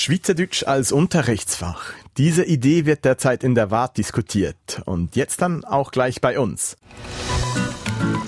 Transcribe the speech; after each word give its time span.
Schweizerdeutsch 0.00 0.62
als 0.62 0.92
Unterrichtsfach. 0.92 1.92
Diese 2.18 2.44
Idee 2.44 2.86
wird 2.86 3.04
derzeit 3.04 3.42
in 3.42 3.56
der 3.56 3.72
WART 3.72 3.98
diskutiert 3.98 4.80
und 4.84 5.16
jetzt 5.16 5.42
dann 5.42 5.64
auch 5.64 5.90
gleich 5.90 6.20
bei 6.20 6.38
uns. 6.38 6.76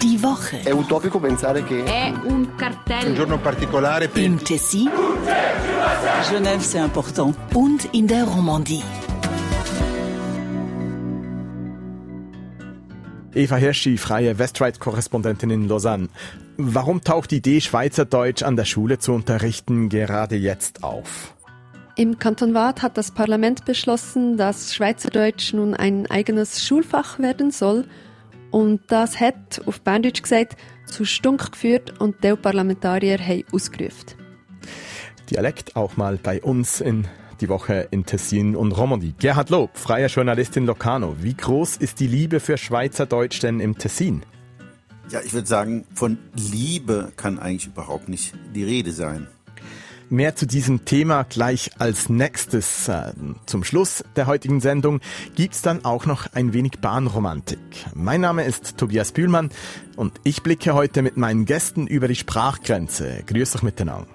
Die 0.03 0.21
Woche. 0.21 0.56
È 0.64 0.72
utopico 0.72 1.21
pensare 1.21 1.62
che 1.62 1.85
È 1.85 2.12
un 2.25 2.56
cartello. 2.56 3.11
Un 3.11 3.14
giorno 3.14 3.38
particolare 3.38 4.09
per 4.09 4.21
Im 4.21 4.43
Tessin 4.43 4.91
Genève, 6.29 6.61
c'est 6.61 6.83
important. 6.83 7.37
und 7.54 7.85
in 7.93 8.09
der 8.09 8.25
Romandie. 8.25 8.83
Eva 13.33 13.55
Hirschi, 13.55 13.97
freie 13.97 14.37
Westright-Korrespondentin 14.41 15.51
in 15.51 15.69
Lausanne. 15.69 16.09
Warum 16.57 17.01
taucht 17.02 17.30
die 17.30 17.37
Idee, 17.37 17.61
Schweizerdeutsch 17.61 18.43
an 18.43 18.57
der 18.57 18.65
Schule 18.65 18.98
zu 18.98 19.12
unterrichten, 19.12 19.89
gerade 19.89 20.34
jetzt 20.34 20.83
auf? 20.83 21.37
Im 22.01 22.19
Kanton 22.19 22.55
Waadt 22.55 22.80
hat 22.80 22.96
das 22.96 23.10
Parlament 23.10 23.66
beschlossen, 23.66 24.38
dass 24.38 24.74
Schweizerdeutsch 24.74 25.52
nun 25.52 25.74
ein 25.74 26.10
eigenes 26.10 26.64
Schulfach 26.64 27.18
werden 27.18 27.50
soll. 27.50 27.84
Und 28.50 28.80
das 28.86 29.20
hat, 29.20 29.60
auf 29.66 29.82
Berndeutsch 29.82 30.22
gesagt, 30.22 30.56
zu 30.86 31.05
Stunk 31.05 31.52
geführt 31.52 32.00
und 32.00 32.24
die 32.24 32.34
Parlamentarier 32.36 33.18
haben 33.18 33.44
ausgerufen. 33.52 34.16
Dialekt 35.28 35.77
auch 35.77 35.98
mal 35.98 36.16
bei 36.16 36.41
uns 36.41 36.80
in 36.80 37.06
die 37.42 37.50
Woche 37.50 37.88
in 37.91 38.06
Tessin 38.06 38.56
und 38.56 38.72
Romandie. 38.72 39.12
Gerhard 39.19 39.50
Lob, 39.50 39.77
freie 39.77 40.06
Journalistin 40.06 40.64
Locarno. 40.64 41.16
Wie 41.20 41.34
groß 41.34 41.77
ist 41.77 42.00
die 42.00 42.06
Liebe 42.06 42.41
für 42.41 42.56
Schweizerdeutsch 42.56 43.42
denn 43.42 43.60
im 43.60 43.77
Tessin? 43.77 44.22
Ja, 45.10 45.20
ich 45.22 45.34
würde 45.34 45.48
sagen, 45.48 45.84
von 45.94 46.16
Liebe 46.34 47.12
kann 47.16 47.38
eigentlich 47.38 47.66
überhaupt 47.66 48.08
nicht 48.08 48.32
die 48.55 48.64
Rede 48.64 48.92
sein. 48.92 49.27
Mehr 50.12 50.34
zu 50.34 50.45
diesem 50.45 50.84
Thema 50.84 51.23
gleich 51.23 51.70
als 51.78 52.09
nächstes. 52.09 52.88
Äh, 52.88 53.12
Zum 53.46 53.62
Schluss 53.62 54.02
der 54.16 54.27
heutigen 54.27 54.60
Sendung 54.60 55.00
gibt's 55.36 55.62
dann 55.62 55.84
auch 55.84 56.05
noch 56.05 56.27
ein 56.34 56.53
wenig 56.53 56.80
Bahnromantik. 56.80 57.61
Mein 57.94 58.20
Name 58.20 58.42
ist 58.42 58.77
Tobias 58.77 59.12
Bühlmann 59.12 59.50
und 59.94 60.20
ich 60.25 60.42
blicke 60.42 60.75
heute 60.75 61.03
mit 61.03 61.16
meinen 61.16 61.44
Gästen 61.44 61.86
über 61.86 62.08
die 62.08 62.16
Sprachgrenze. 62.16 63.22
Grüß 63.25 63.55
euch 63.55 63.62
miteinander. 63.62 64.08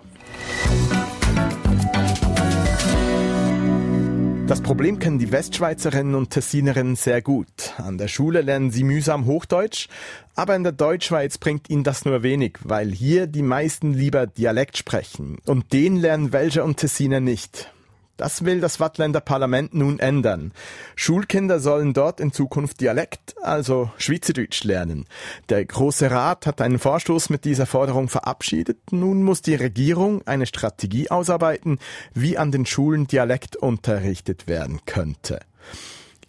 Das 4.48 4.62
Problem 4.62 5.00
kennen 5.00 5.18
die 5.18 5.32
Westschweizerinnen 5.32 6.14
und 6.14 6.30
Tessinerinnen 6.30 6.96
sehr 6.96 7.24
gut. 7.24 7.74
An 7.78 7.98
der 7.98 8.08
Schule 8.08 8.42
lernen 8.42 8.70
sie 8.70 8.84
mühsam 8.84 9.26
Hochdeutsch, 9.26 9.88
aber 10.36 10.56
in 10.56 10.62
der 10.62 10.72
Deutschschweiz 10.72 11.40
bringt 11.40 11.68
ihnen 11.68 11.84
das 11.84 12.06
nur 12.06 12.22
wenig, 12.22 12.60
weil 12.64 12.92
hier 12.92 13.26
die 13.26 13.42
meisten 13.42 13.92
lieber 13.92 14.28
Dialekt 14.28 14.78
sprechen. 14.78 15.40
Und 15.48 15.74
den 15.74 15.96
lernen 15.96 16.32
Welcher 16.32 16.64
und 16.64 16.78
Tessiner 16.78 17.22
nicht. 17.22 17.72
Das 18.18 18.46
will 18.46 18.62
das 18.62 18.80
Wattländer 18.80 19.20
Parlament 19.20 19.74
nun 19.74 20.00
ändern. 20.00 20.54
Schulkinder 20.96 21.60
sollen 21.60 21.94
dort 21.94 22.20
in 22.20 22.32
Zukunft 22.32 22.80
Dialekt, 22.80 23.36
also 23.42 23.92
Schweizerdeutsch 23.98 24.64
lernen. 24.64 25.06
Der 25.50 25.66
Große 25.66 26.10
Rat 26.10 26.48
hat 26.48 26.62
einen 26.62 26.80
Vorstoß 26.80 27.30
mit 27.30 27.44
dieser 27.44 27.66
Forderung 27.66 28.08
verabschiedet. 28.08 28.94
Nun 28.94 29.22
muss 29.24 29.42
die 29.42 29.56
Regierung 29.56 30.26
eine 30.26 30.46
Strategie 30.46 31.12
ausarbeiten, 31.12 31.80
wie 32.14 32.38
an 32.38 32.52
den 32.52 32.66
Schulen 32.66 33.08
Dialekt 33.08 33.58
unterrichtet 33.58 34.48
werden 34.48 34.80
könnte. 34.86 35.40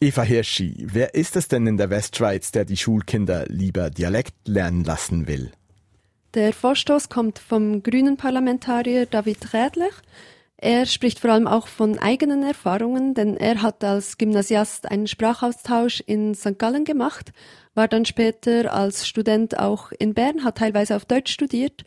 Eva 0.00 0.22
Hirschi, 0.22 0.86
wer 0.90 1.14
ist 1.14 1.36
es 1.36 1.48
denn 1.48 1.66
in 1.66 1.76
der 1.76 1.88
Westschweiz, 1.88 2.50
der 2.50 2.64
die 2.64 2.76
Schulkinder 2.76 3.46
lieber 3.46 3.90
Dialekt 3.90 4.34
lernen 4.44 4.84
lassen 4.84 5.26
will? 5.26 5.52
Der 6.34 6.52
Vorstoß 6.52 7.08
kommt 7.08 7.38
vom 7.38 7.82
grünen 7.82 8.18
Parlamentarier 8.18 9.06
David 9.06 9.54
Rädlich. 9.54 9.94
Er 10.58 10.86
spricht 10.86 11.20
vor 11.20 11.30
allem 11.30 11.46
auch 11.46 11.66
von 11.66 11.98
eigenen 11.98 12.42
Erfahrungen, 12.42 13.12
denn 13.12 13.36
er 13.36 13.60
hat 13.60 13.84
als 13.84 14.16
Gymnasiast 14.16 14.90
einen 14.90 15.06
Sprachaustausch 15.06 16.00
in 16.06 16.34
St. 16.34 16.58
Gallen 16.58 16.84
gemacht, 16.84 17.32
war 17.74 17.88
dann 17.88 18.06
später 18.06 18.72
als 18.72 19.06
Student 19.06 19.58
auch 19.58 19.92
in 19.98 20.14
Bern, 20.14 20.44
hat 20.44 20.58
teilweise 20.58 20.96
auf 20.96 21.04
Deutsch 21.04 21.32
studiert. 21.32 21.84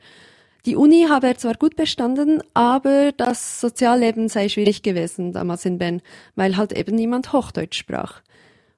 Die 0.68 0.76
Uni 0.76 1.08
habe 1.10 1.28
er 1.28 1.38
zwar 1.38 1.56
gut 1.56 1.76
bestanden, 1.76 2.44
aber 2.54 3.12
das 3.12 3.60
Sozialleben 3.60 4.28
sei 4.30 4.50
schwierig 4.50 4.84
gewesen 4.84 5.34
damals 5.34 5.66
in 5.66 5.80
Bern, 5.80 6.02
weil 6.36 6.58
halt 6.58 6.74
eben 6.74 6.96
niemand 6.96 7.34
Hochdeutsch 7.34 7.78
sprach. 7.78 8.22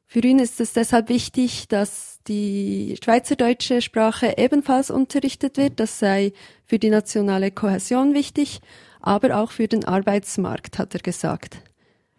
Für 0.07 0.19
ihn 0.19 0.40
ist 0.40 0.62
es 0.62 0.74
deshalb 0.74 1.09
wichtig, 1.09 1.68
dass 1.68 2.19
die 2.28 2.97
schweizerdeutsche 3.03 3.81
Sprache 3.81 4.35
ebenfalls 4.38 4.91
unterrichtet 4.91 5.57
wird. 5.57 5.80
Das 5.80 6.00
sei 6.00 6.34
für 6.66 6.80
die 6.80 6.90
nationale 6.90 7.50
Kohäsion 7.50 8.13
wichtig, 8.13 8.59
aber 9.01 9.38
auch 9.38 9.51
für 9.51 9.67
den 9.67 9.85
Arbeitsmarkt, 9.85 10.78
hat 10.78 10.94
er 10.94 11.01
gesagt. 11.01 11.62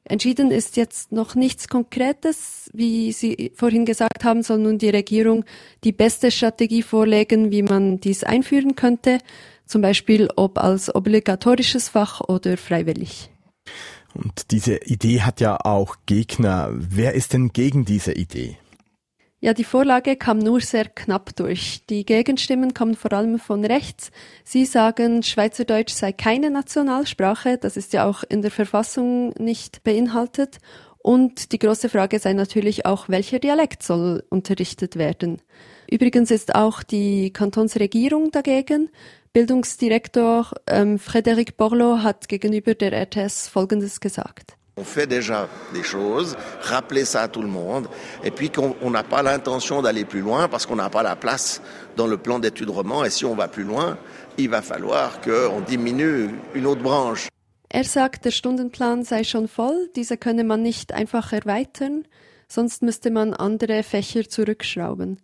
Entschieden 0.04 0.50
ist 0.50 0.76
jetzt 0.76 1.12
noch 1.12 1.34
nichts 1.34 1.69
Konkretes. 1.69 2.69
Wie 2.72 3.12
Sie 3.12 3.53
vorhin 3.54 3.84
gesagt 3.84 4.25
haben, 4.25 4.43
soll 4.43 4.59
nun 4.59 4.78
die 4.78 4.91
Regierung 4.91 5.44
die 5.84 5.93
beste 5.93 6.31
Strategie 6.31 6.82
vorlegen, 6.82 7.53
wie 7.53 7.62
man 7.62 8.00
dies 8.00 8.25
einführen 8.25 8.75
könnte. 8.75 9.19
Zum 9.65 9.81
Beispiel 9.81 10.28
ob 10.37 10.59
als 10.59 10.93
obligatorisches 10.94 11.88
Fach 11.88 12.20
oder 12.20 12.56
freiwillig. 12.56 13.31
Und 14.12 14.50
diese 14.50 14.76
Idee 14.84 15.22
hat 15.22 15.41
ja 15.41 15.56
auch 15.56 15.97
Gegner. 16.06 16.70
Wer 16.72 17.14
ist 17.14 17.32
denn 17.32 17.53
gegen 17.53 17.84
diese 17.84 18.12
Idee? 18.12 18.59
Ja, 19.44 19.54
die 19.54 19.64
Vorlage 19.64 20.14
kam 20.14 20.38
nur 20.38 20.60
sehr 20.60 20.84
knapp 20.84 21.34
durch. 21.34 21.84
Die 21.91 22.04
Gegenstimmen 22.04 22.75
kommen 22.75 22.94
vor 22.94 23.12
allem 23.12 23.41
von 23.41 23.64
rechts. 23.64 24.12
Sie 24.44 24.64
sagen, 24.64 25.25
Schweizerdeutsch 25.25 25.92
sei 25.92 26.12
keine 26.12 26.48
Nationalsprache. 26.48 27.58
Das 27.58 27.76
ist 27.76 27.92
ja 27.92 28.04
auch 28.08 28.22
in 28.22 28.42
der 28.42 28.52
Verfassung 28.52 29.34
nicht 29.41 29.82
beinhaltet. 29.82 30.58
Und 30.98 31.50
die 31.50 31.58
große 31.58 31.88
Frage 31.88 32.20
sei 32.20 32.34
natürlich 32.34 32.86
auch, 32.86 33.08
welcher 33.08 33.41
Dialekt 33.41 33.82
soll 33.82 34.22
unterrichtet 34.31 34.94
werden. 34.94 35.42
Übrigens 35.91 36.31
ist 36.31 36.54
auch 36.54 36.84
die 36.84 37.32
Kantonsregierung 37.32 38.31
dagegen. 38.31 38.91
Bildungsdirektor 39.32 40.52
ähm, 40.69 40.98
Frédéric 40.98 41.56
Borloo 41.56 42.04
hat 42.04 42.28
gegenüber 42.28 42.75
der 42.75 42.92
RTS 42.92 43.48
Folgendes 43.48 43.98
gesagt. 43.98 44.56
On 44.78 44.84
fait 44.84 45.06
déjà 45.06 45.49
des 45.75 45.83
choses, 45.83 46.34
rappeler 46.62 47.05
ça 47.05 47.22
à 47.22 47.28
tout 47.28 47.43
le 47.43 47.49
monde, 47.49 47.88
et 48.25 48.31
puis 48.31 48.49
qu'on 48.49 48.75
on 48.81 48.91
n'a 48.91 49.03
pas 49.03 49.22
l'intention 49.22 49.83
d'aller 49.83 50.06
plus 50.06 50.21
loin 50.21 50.49
parce 50.49 50.65
qu'on 50.65 50.77
n'a 50.77 50.88
pas 50.88 51.03
la 51.03 51.15
place 51.15 51.60
dans 51.97 52.06
le 52.06 52.16
plan 52.16 52.38
d'études 52.38 52.71
roman, 52.71 53.05
et 53.05 53.11
si 53.11 53.27
on 53.27 53.34
va 53.34 53.49
plus 53.49 53.65
loin, 53.65 53.99
il 54.38 54.49
va 54.49 54.62
falloir 54.62 55.21
qu'on 55.21 55.61
diminue 55.61 56.31
une 56.55 56.66
autre 56.66 56.82
branche. 56.82 57.28
Er 57.69 57.84
sagt, 57.84 58.25
der 58.25 58.32
Stundenplan 58.32 59.05
sei 59.05 59.25
schon 59.25 59.47
voll, 59.47 59.91
diese 59.94 60.16
könne 60.16 60.44
man 60.44 60.62
nicht 60.62 60.93
einfach 60.93 61.32
erweitern, 61.32 62.05
sonst 62.49 62.82
müsste 62.82 63.11
man 63.11 63.34
andere 63.34 63.82
Fächer 63.82 64.28
zurückschrauben. 64.28 65.19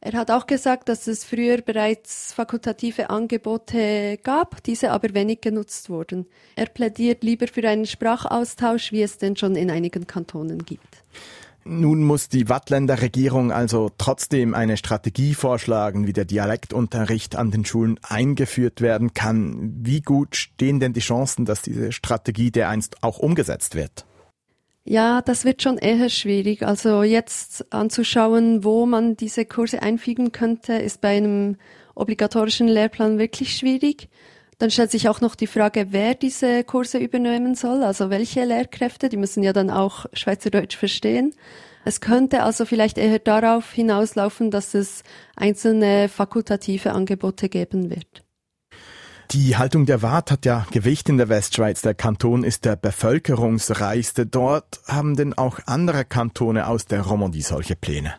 Er 0.00 0.12
hat 0.12 0.30
auch 0.30 0.46
gesagt, 0.46 0.88
dass 0.88 1.06
es 1.06 1.24
früher 1.24 1.62
bereits 1.62 2.32
fakultative 2.32 3.10
Angebote 3.10 4.18
gab, 4.22 4.62
diese 4.62 4.92
aber 4.92 5.14
wenig 5.14 5.40
genutzt 5.40 5.90
wurden. 5.90 6.26
Er 6.54 6.66
plädiert 6.66 7.24
lieber 7.24 7.48
für 7.48 7.66
einen 7.68 7.86
Sprachaustausch, 7.86 8.92
wie 8.92 9.02
es 9.02 9.18
denn 9.18 9.36
schon 9.36 9.56
in 9.56 9.70
einigen 9.70 10.06
Kantonen 10.06 10.64
gibt. 10.64 11.02
Nun 11.68 12.04
muss 12.04 12.28
die 12.28 12.48
Wattländer 12.48 13.02
Regierung 13.02 13.50
also 13.50 13.90
trotzdem 13.98 14.54
eine 14.54 14.76
Strategie 14.76 15.34
vorschlagen, 15.34 16.06
wie 16.06 16.12
der 16.12 16.24
Dialektunterricht 16.24 17.34
an 17.34 17.50
den 17.50 17.64
Schulen 17.64 17.98
eingeführt 18.04 18.80
werden 18.80 19.14
kann. 19.14 19.72
Wie 19.82 20.00
gut 20.00 20.36
stehen 20.36 20.78
denn 20.78 20.92
die 20.92 21.00
Chancen, 21.00 21.44
dass 21.44 21.62
diese 21.62 21.90
Strategie 21.90 22.52
dereinst 22.52 23.02
auch 23.02 23.18
umgesetzt 23.18 23.74
wird? 23.74 24.06
Ja, 24.88 25.20
das 25.20 25.44
wird 25.44 25.62
schon 25.62 25.78
eher 25.78 26.08
schwierig. 26.08 26.62
Also 26.62 27.02
jetzt 27.02 27.72
anzuschauen, 27.72 28.62
wo 28.62 28.86
man 28.86 29.16
diese 29.16 29.44
Kurse 29.44 29.82
einfügen 29.82 30.30
könnte, 30.30 30.74
ist 30.74 31.00
bei 31.00 31.16
einem 31.16 31.56
obligatorischen 31.96 32.68
Lehrplan 32.68 33.18
wirklich 33.18 33.56
schwierig. 33.56 34.08
Dann 34.58 34.70
stellt 34.70 34.92
sich 34.92 35.08
auch 35.08 35.20
noch 35.20 35.34
die 35.34 35.48
Frage, 35.48 35.88
wer 35.90 36.14
diese 36.14 36.62
Kurse 36.62 36.98
übernehmen 36.98 37.56
soll, 37.56 37.82
also 37.82 38.10
welche 38.10 38.44
Lehrkräfte, 38.44 39.08
die 39.08 39.16
müssen 39.16 39.42
ja 39.42 39.52
dann 39.52 39.70
auch 39.70 40.06
Schweizerdeutsch 40.12 40.76
verstehen. 40.76 41.34
Es 41.84 42.00
könnte 42.00 42.44
also 42.44 42.64
vielleicht 42.64 42.96
eher 42.96 43.18
darauf 43.18 43.72
hinauslaufen, 43.72 44.52
dass 44.52 44.74
es 44.74 45.02
einzelne 45.34 46.08
fakultative 46.08 46.92
Angebote 46.92 47.48
geben 47.48 47.90
wird. 47.90 48.25
Die 49.32 49.56
Haltung 49.56 49.86
der 49.86 50.02
Waadt 50.02 50.30
hat 50.30 50.46
ja 50.46 50.66
Gewicht 50.70 51.08
in 51.08 51.18
der 51.18 51.28
Westschweiz. 51.28 51.82
Der 51.82 51.94
Kanton 51.94 52.44
ist 52.44 52.64
der 52.64 52.76
bevölkerungsreichste. 52.76 54.24
Dort 54.24 54.80
haben 54.86 55.16
denn 55.16 55.36
auch 55.36 55.58
andere 55.66 56.04
Kantone 56.04 56.68
aus 56.68 56.86
der 56.86 57.02
Romandie 57.02 57.42
solche 57.42 57.74
Pläne. 57.74 58.14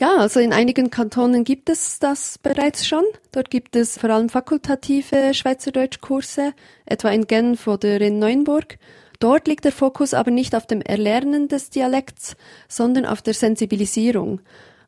Ja, 0.00 0.16
also 0.18 0.40
in 0.40 0.52
einigen 0.52 0.90
Kantonen 0.90 1.44
gibt 1.44 1.70
es 1.70 2.00
das 2.00 2.38
bereits 2.38 2.86
schon. 2.86 3.04
Dort 3.32 3.50
gibt 3.50 3.76
es 3.76 3.96
vor 3.96 4.10
allem 4.10 4.28
fakultative 4.28 5.32
Schweizerdeutschkurse, 5.32 6.52
etwa 6.84 7.08
in 7.10 7.26
Genf 7.26 7.66
oder 7.66 8.00
in 8.00 8.18
Neuenburg. 8.18 8.78
Dort 9.20 9.48
liegt 9.48 9.64
der 9.64 9.72
Fokus 9.72 10.12
aber 10.12 10.30
nicht 10.30 10.54
auf 10.54 10.66
dem 10.66 10.82
Erlernen 10.82 11.48
des 11.48 11.70
Dialekts, 11.70 12.36
sondern 12.68 13.06
auf 13.06 13.22
der 13.22 13.34
Sensibilisierung. 13.34 14.40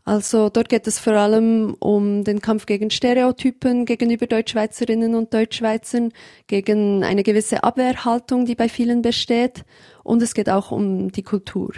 Also 0.07 0.51
dort 0.51 0.69
geht 0.69 0.87
es 0.87 1.01
vor 1.01 1.15
allem 1.15 1.75
um 1.81 2.23
den 2.23 2.41
Kampf 2.41 2.67
gegen 2.67 2.91
Stereotypen 2.91 3.85
gegenüber 3.87 4.29
Deutschschweizerinnen 4.29 5.17
und 5.17 5.35
Deutschschweizern, 5.35 6.13
gegen 6.47 7.03
eine 7.03 7.25
gewisse 7.25 7.65
Abwehrhaltung, 7.65 8.47
die 8.47 8.55
bei 8.55 8.69
vielen 8.69 9.03
besteht. 9.03 9.65
Und 10.05 10.23
es 10.23 10.35
geht 10.35 10.49
auch 10.49 10.71
um 10.71 11.11
die 11.11 11.25
Kultur. 11.25 11.73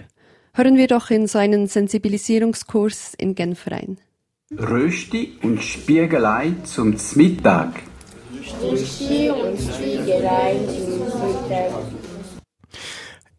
Hören 0.53 0.77
wir 0.77 0.89
doch 0.89 1.09
in 1.11 1.27
so 1.27 1.39
einen 1.39 1.69
Sensibilisierungskurs 1.69 3.15
in 3.17 3.35
Genf 3.35 3.67
rein. 3.71 3.97
Rösti 4.51 5.39
und 5.43 5.63
Spiegelei 5.63 6.53
zum 6.65 6.97
Mittag. 7.15 7.81
Rösti 8.63 9.31
und 9.31 9.59
Spiegelei 9.59 10.57
zum 10.67 11.01
Mittag. 11.01 11.73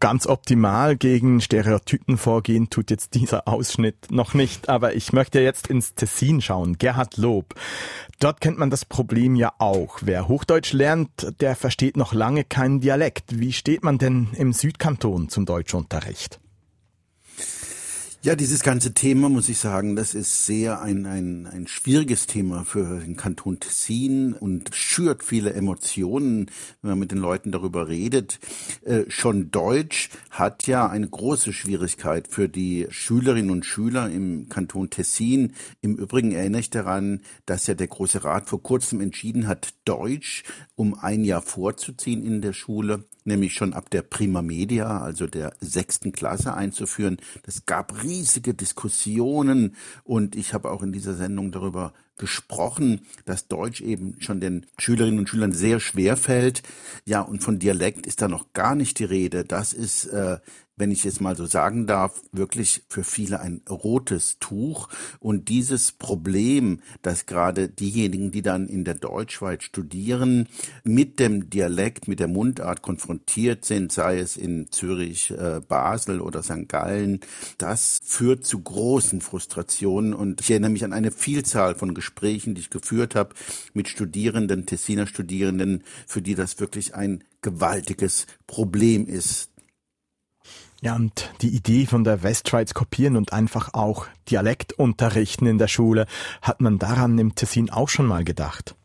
Ganz 0.01 0.28
optimal 0.28 0.96
gegen 0.96 1.42
Stereotypen 1.42 2.18
vorgehen 2.18 2.69
tut 2.69 2.90
jetzt 2.90 3.16
dieser 3.16 3.50
Ausschnitt 3.50 4.12
noch 4.12 4.34
nicht, 4.34 4.69
aber 4.69 4.96
ich 4.96 5.12
möchte 5.12 5.42
jetzt 5.42 5.68
ins 5.68 5.94
Tessin 5.94 6.40
schauen. 6.40 6.78
Gerhard 6.78 7.18
Lob. 7.18 7.54
Dort 8.22 8.40
kennt 8.40 8.57
man 8.57 8.69
das 8.69 8.86
Problem 8.86 9.36
ja 9.36 9.51
auch. 9.57 10.00
Wer 10.01 10.30
Hochdeutsch 10.30 10.72
lernt, 10.72 11.34
der 11.42 11.57
versteht 11.57 11.98
noch 11.98 12.13
lange 12.13 12.46
keinen 12.46 12.80
Dialekt. 12.80 13.40
Wie 13.40 13.51
steht 13.51 13.84
man 13.84 13.98
denn 13.98 14.30
im 14.38 14.54
Südkanton 14.54 15.28
zum 15.28 15.46
Deutschunterricht? 15.46 16.40
Ja, 18.21 18.36
dieses 18.36 18.63
ganze 18.63 18.94
Thema, 18.94 19.30
muss 19.30 19.48
ich 19.48 19.60
sagen, 19.60 19.95
das 19.95 20.13
ist 20.13 20.45
sehr 20.45 20.81
ein, 20.81 21.06
ein, 21.06 21.48
ein 21.48 21.68
schwieriges 21.68 22.27
Thema 22.27 22.66
für 22.66 23.00
den 23.00 23.16
Kanton 23.16 23.62
Tessin 23.62 24.33
und 24.33 24.75
schürt 24.75 25.24
viele 25.24 25.54
Emotionen, 25.54 26.51
wenn 26.81 26.89
man 26.89 27.00
mit 27.00 27.12
den 27.12 27.19
Leuten 27.19 27.54
darüber 27.54 27.88
redet. 27.88 28.39
Äh, 28.83 29.06
schon 29.07 29.51
Deutsch 29.51 30.10
hat 30.31 30.68
ja 30.68 30.89
eine 30.89 31.07
große 31.07 31.54
Schwierigkeit 31.54 32.27
für 32.27 32.50
die 32.50 32.88
Schülerinnen 32.89 33.51
und 33.51 33.66
Schüler 33.66 34.10
im 34.10 34.50
Kanton 34.50 34.89
Tessin. 34.89 35.54
Im 35.80 35.95
Übrigen 35.95 36.33
erinnere 36.33 36.60
ich 36.60 36.69
daran, 36.69 37.21
dass 37.45 37.68
ja 37.68 37.74
der 37.74 37.88
Große 37.88 38.25
Rat 38.25 38.50
vor 38.50 38.62
kurzem 38.62 39.00
entschieden 39.00 39.48
hat, 39.48 39.69
Deutsch 39.86 40.44
um 40.75 40.94
ein 40.94 41.24
Jahr 41.24 41.42
vorzuziehen 41.42 42.25
in 42.25 42.42
der 42.42 42.51
Schule 42.51 43.06
nämlich 43.25 43.54
schon 43.54 43.74
ab 43.74 43.89
der 43.89 44.01
Prima 44.01 44.42
Media, 44.42 45.01
also 45.01 45.27
der 45.27 45.54
sechsten 45.60 46.12
Klasse 46.12 46.54
einzuführen. 46.54 47.18
Das 47.44 47.66
gab 47.66 48.04
riesige 48.04 48.54
Diskussionen 48.54 49.75
und 50.04 50.36
ich 50.36 50.54
habe 50.54 50.71
auch 50.71 50.83
in 50.83 50.92
dieser 50.92 51.16
Sendung 51.16 51.51
darüber 51.51 51.94
gesprochen, 52.18 53.01
dass 53.25 53.48
Deutsch 53.48 53.81
eben 53.81 54.16
schon 54.19 54.39
den 54.39 54.66
Schülerinnen 54.77 55.19
und 55.19 55.30
Schülern 55.30 55.54
sehr 55.54 55.80
schwer 55.80 56.18
fällt. 56.18 56.62
Ja, 57.06 57.21
und 57.21 57.42
von 57.42 57.57
Dialekt 57.57 58.06
ist 58.06 58.21
da 58.21 58.27
noch 58.27 58.54
gar 58.54 58.75
nicht 58.75 59.00
die 59.00 59.06
Rede. 59.06 59.45
Das 59.45 59.74
ist 59.74 60.06
äh, 60.06 60.38
wenn 60.80 60.92
ich 60.92 61.06
es 61.06 61.20
mal 61.20 61.36
so 61.36 61.46
sagen 61.46 61.86
darf, 61.86 62.22
wirklich 62.31 62.84
für 62.88 63.04
viele 63.04 63.42
ein 63.42 63.62
rotes 63.70 64.38
Tuch. 64.40 64.90
Und 65.20 65.50
dieses 65.50 65.92
Problem, 65.92 66.80
dass 67.02 67.26
gerade 67.26 67.68
diejenigen, 67.68 68.31
die 68.31 68.42
dann 68.42 68.68
in 68.68 68.86
der 68.86 68.96
Deutschschweiz 68.96 69.64
studieren, 69.64 70.48
mit 70.84 71.20
dem 71.20 71.50
Dialekt, 71.50 72.08
mit 72.08 72.20
der 72.20 72.30
Mundart 72.30 72.81
konfrontiert 72.81 73.66
sind, 73.66 73.92
sei 73.92 74.20
es 74.20 74.38
in 74.38 74.72
Zürich, 74.72 75.31
äh, 75.31 75.60
Basel 75.68 76.22
oder 76.22 76.42
St. 76.42 76.70
Gallen, 76.70 77.20
das 77.58 78.00
führt 78.04 78.46
zu 78.46 78.62
großen 78.62 79.20
Frustrationen. 79.20 80.14
Und 80.14 80.40
ich 80.40 80.50
erinnere 80.50 80.72
mich 80.72 80.86
an 80.86 80.94
eine 80.94 81.12
Vielzahl 81.12 81.76
von 81.76 81.94
Gesprächen, 81.94 82.56
die 82.56 82.62
ich 82.62 82.70
geführt 82.70 83.16
habe 83.16 83.36
mit 83.74 83.90
Studierenden, 83.90 84.66
Tessiner 84.66 85.08
Studierenden, 85.08 85.84
für 86.08 86.22
die 86.22 86.36
das 86.36 86.60
wirklich 86.60 86.96
ein 86.96 87.24
gewaltiges 87.42 88.28
Problem 88.48 89.06
ist. 89.08 89.49
Ja, 90.81 90.96
und 90.96 91.30
die 91.42 91.50
Idee 91.50 91.86
von 91.86 92.06
der 92.06 92.24
Westschweiz 92.24 92.74
kopieren 92.74 93.18
und 93.18 93.34
einfach 93.34 93.74
auch 93.74 94.08
Dialekt 94.30 94.72
unterrichten 94.74 95.46
in 95.46 95.58
der 95.58 95.68
Schule, 95.68 96.06
hat 96.42 96.62
man 96.62 96.80
daran 96.80 97.18
im 97.20 97.36
Tessin 97.36 97.70
auch 97.70 97.90
schon 97.90 98.06
mal 98.06 98.24
gedacht? 98.24 98.76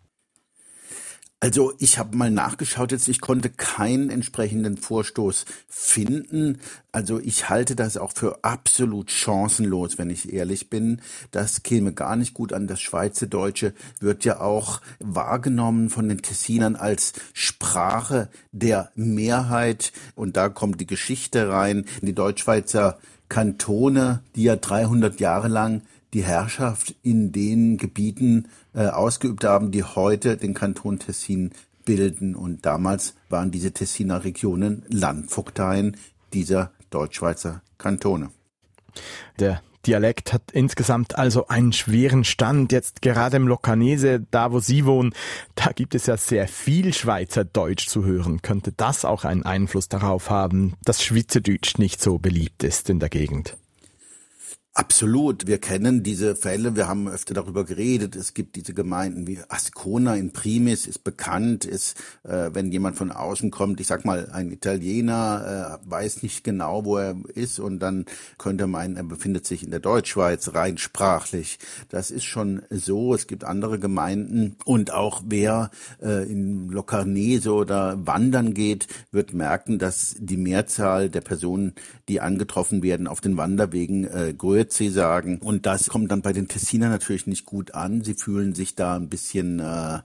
Also 1.44 1.74
ich 1.78 1.98
habe 1.98 2.16
mal 2.16 2.30
nachgeschaut 2.30 2.90
jetzt, 2.90 3.06
ich 3.06 3.20
konnte 3.20 3.50
keinen 3.50 4.08
entsprechenden 4.08 4.78
Vorstoß 4.78 5.44
finden. 5.68 6.58
Also 6.90 7.20
ich 7.20 7.50
halte 7.50 7.76
das 7.76 7.98
auch 7.98 8.12
für 8.14 8.38
absolut 8.42 9.10
chancenlos, 9.10 9.98
wenn 9.98 10.08
ich 10.08 10.32
ehrlich 10.32 10.70
bin. 10.70 11.02
Das 11.32 11.62
käme 11.62 11.92
gar 11.92 12.16
nicht 12.16 12.32
gut 12.32 12.54
an. 12.54 12.66
Das 12.66 12.80
Schweizerdeutsche 12.80 13.74
wird 14.00 14.24
ja 14.24 14.40
auch 14.40 14.80
wahrgenommen 15.00 15.90
von 15.90 16.08
den 16.08 16.22
Tessinern 16.22 16.76
als 16.76 17.12
Sprache 17.34 18.30
der 18.52 18.90
Mehrheit. 18.94 19.92
Und 20.14 20.38
da 20.38 20.48
kommt 20.48 20.80
die 20.80 20.86
Geschichte 20.86 21.50
rein. 21.50 21.84
Die 22.00 22.14
Deutschschweizer 22.14 22.98
Kantone, 23.28 24.22
die 24.34 24.44
ja 24.44 24.56
300 24.56 25.20
Jahre 25.20 25.48
lang 25.48 25.82
die 26.14 26.24
Herrschaft 26.24 26.94
in 27.02 27.32
den 27.32 27.76
Gebieten 27.76 28.48
äh, 28.72 28.86
ausgeübt 28.86 29.44
haben, 29.44 29.72
die 29.72 29.82
heute 29.82 30.36
den 30.36 30.54
Kanton 30.54 30.98
Tessin 30.98 31.50
bilden. 31.84 32.34
Und 32.34 32.64
damals 32.64 33.14
waren 33.28 33.50
diese 33.50 33.72
Tessiner 33.72 34.24
Regionen 34.24 34.84
Landvogteien 34.88 35.96
dieser 36.32 36.70
Deutschschweizer 36.90 37.62
Kantone. 37.78 38.30
Der 39.40 39.60
Dialekt 39.86 40.32
hat 40.32 40.50
insgesamt 40.52 41.18
also 41.18 41.48
einen 41.48 41.72
schweren 41.72 42.24
Stand. 42.24 42.72
Jetzt 42.72 43.02
gerade 43.02 43.36
im 43.36 43.48
Lokanese, 43.48 44.24
da 44.30 44.52
wo 44.52 44.60
Sie 44.60 44.86
wohnen, 44.86 45.12
da 45.56 45.72
gibt 45.72 45.94
es 45.94 46.06
ja 46.06 46.16
sehr 46.16 46.48
viel 46.48 46.94
Schweizerdeutsch 46.94 47.88
zu 47.88 48.04
hören. 48.04 48.40
Könnte 48.40 48.72
das 48.72 49.04
auch 49.04 49.24
einen 49.24 49.42
Einfluss 49.42 49.88
darauf 49.88 50.30
haben, 50.30 50.74
dass 50.84 51.02
Schweizerdeutsch 51.02 51.78
nicht 51.78 52.00
so 52.00 52.18
beliebt 52.18 52.64
ist 52.64 52.88
in 52.88 52.98
der 52.98 53.10
Gegend? 53.10 53.58
Absolut. 54.76 55.46
Wir 55.46 55.58
kennen 55.58 56.02
diese 56.02 56.34
Fälle. 56.34 56.74
Wir 56.74 56.88
haben 56.88 57.06
öfter 57.06 57.32
darüber 57.32 57.64
geredet. 57.64 58.16
Es 58.16 58.34
gibt 58.34 58.56
diese 58.56 58.74
Gemeinden 58.74 59.28
wie 59.28 59.38
Ascona 59.48 60.16
in 60.16 60.32
Primis 60.32 60.88
ist 60.88 61.04
bekannt, 61.04 61.64
ist, 61.64 61.96
äh, 62.24 62.50
wenn 62.52 62.72
jemand 62.72 62.96
von 62.96 63.12
außen 63.12 63.52
kommt, 63.52 63.78
ich 63.78 63.86
sag 63.86 64.04
mal, 64.04 64.30
ein 64.32 64.50
Italiener 64.50 65.78
äh, 65.84 65.88
weiß 65.88 66.24
nicht 66.24 66.42
genau, 66.42 66.84
wo 66.84 66.96
er 66.96 67.14
ist 67.36 67.60
und 67.60 67.78
dann 67.78 68.04
könnte 68.36 68.66
meinen, 68.66 68.96
er 68.96 69.04
befindet 69.04 69.46
sich 69.46 69.62
in 69.62 69.70
der 69.70 69.78
Deutschschweiz 69.78 70.54
rein 70.54 70.76
sprachlich. 70.76 71.60
Das 71.88 72.10
ist 72.10 72.24
schon 72.24 72.62
so. 72.68 73.14
Es 73.14 73.28
gibt 73.28 73.44
andere 73.44 73.78
Gemeinden 73.78 74.56
und 74.64 74.92
auch 74.92 75.22
wer 75.24 75.70
äh, 76.02 76.28
in 76.28 76.68
Locarnese 76.68 77.52
oder 77.52 78.04
wandern 78.04 78.54
geht, 78.54 78.88
wird 79.12 79.34
merken, 79.34 79.78
dass 79.78 80.16
die 80.18 80.36
Mehrzahl 80.36 81.10
der 81.10 81.20
Personen, 81.20 81.74
die 82.08 82.20
angetroffen 82.20 82.82
werden 82.82 83.06
auf 83.06 83.20
den 83.20 83.36
Wanderwegen, 83.36 84.04
äh, 84.04 84.34
Grüezi 84.64 84.88
sagen. 84.90 85.38
Und 85.38 85.66
das 85.66 85.88
kommt 85.88 86.10
dann 86.10 86.22
bei 86.22 86.32
den 86.32 86.48
Tessinern 86.48 86.90
natürlich 86.90 87.26
nicht 87.26 87.44
gut 87.44 87.74
an. 87.74 88.02
Sie 88.02 88.14
fühlen 88.14 88.54
sich 88.54 88.74
da 88.74 88.96
ein 88.96 89.08
bisschen 89.08 89.60
äh, 89.60 89.98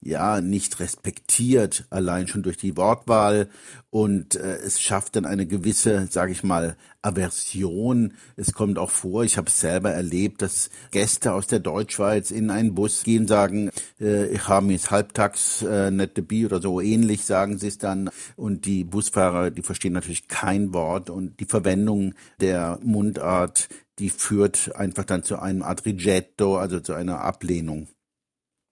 ja 0.00 0.40
nicht 0.40 0.80
respektiert, 0.80 1.84
allein 1.90 2.26
schon 2.26 2.42
durch 2.42 2.56
die 2.56 2.76
Wortwahl 2.76 3.48
und 3.90 4.34
äh, 4.34 4.56
es 4.56 4.80
schafft 4.80 5.16
dann 5.16 5.26
eine 5.26 5.46
gewisse, 5.46 6.06
sage 6.10 6.32
ich 6.32 6.42
mal, 6.42 6.76
Aversion. 7.02 8.14
Es 8.36 8.52
kommt 8.52 8.78
auch 8.78 8.90
vor, 8.90 9.24
ich 9.24 9.36
habe 9.36 9.48
es 9.48 9.60
selber 9.60 9.90
erlebt, 9.90 10.42
dass 10.42 10.70
Gäste 10.90 11.32
aus 11.32 11.46
der 11.48 11.60
Deutschschweiz 11.60 12.30
in 12.30 12.50
einen 12.50 12.74
Bus 12.74 13.02
gehen, 13.02 13.26
sagen, 13.28 13.70
äh, 14.00 14.26
ich 14.28 14.48
habe 14.48 14.72
jetzt 14.72 14.90
halbtags 14.90 15.62
äh, 15.62 15.90
nette 15.90 16.22
Bier 16.22 16.46
oder 16.46 16.62
so 16.62 16.80
ähnlich, 16.80 17.24
sagen 17.24 17.58
sie 17.58 17.68
es 17.68 17.78
dann 17.78 18.10
und 18.36 18.64
die 18.64 18.84
Busfahrer, 18.84 19.50
die 19.50 19.62
verstehen 19.62 19.92
natürlich 19.92 20.28
kein 20.28 20.72
Wort 20.72 21.10
und 21.10 21.38
die 21.40 21.46
Verwendung 21.46 22.14
der 22.40 22.78
Mundart, 22.82 23.68
die 23.98 24.08
führt 24.08 24.74
einfach 24.76 25.04
dann 25.04 25.24
zu 25.24 25.38
einem 25.38 25.62
Adrigetto, 25.62 26.56
also 26.56 26.80
zu 26.80 26.94
einer 26.94 27.20
Ablehnung. 27.20 27.88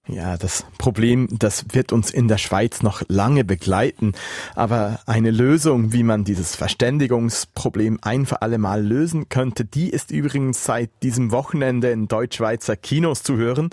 Ja, 0.08 0.38
das 0.38 0.64
Problem, 0.78 1.28
das 1.30 1.66
wird 1.72 1.92
uns 1.92 2.10
in 2.10 2.28
der 2.28 2.38
Schweiz 2.38 2.82
noch 2.82 3.02
lange 3.08 3.44
begleiten. 3.44 4.12
Aber 4.54 5.00
eine 5.04 5.30
Lösung, 5.30 5.92
wie 5.92 6.02
man 6.02 6.24
dieses 6.24 6.56
Verständigungsproblem 6.56 7.98
ein 8.00 8.24
für 8.24 8.40
alle 8.40 8.56
Mal 8.56 8.82
lösen 8.82 9.28
könnte, 9.28 9.66
die 9.66 9.90
ist 9.90 10.10
übrigens 10.10 10.64
seit 10.64 10.90
diesem 11.02 11.30
Wochenende 11.30 11.90
in 11.90 12.08
Deutschschweizer 12.08 12.76
Kinos 12.76 13.22
zu 13.22 13.36
hören. 13.36 13.68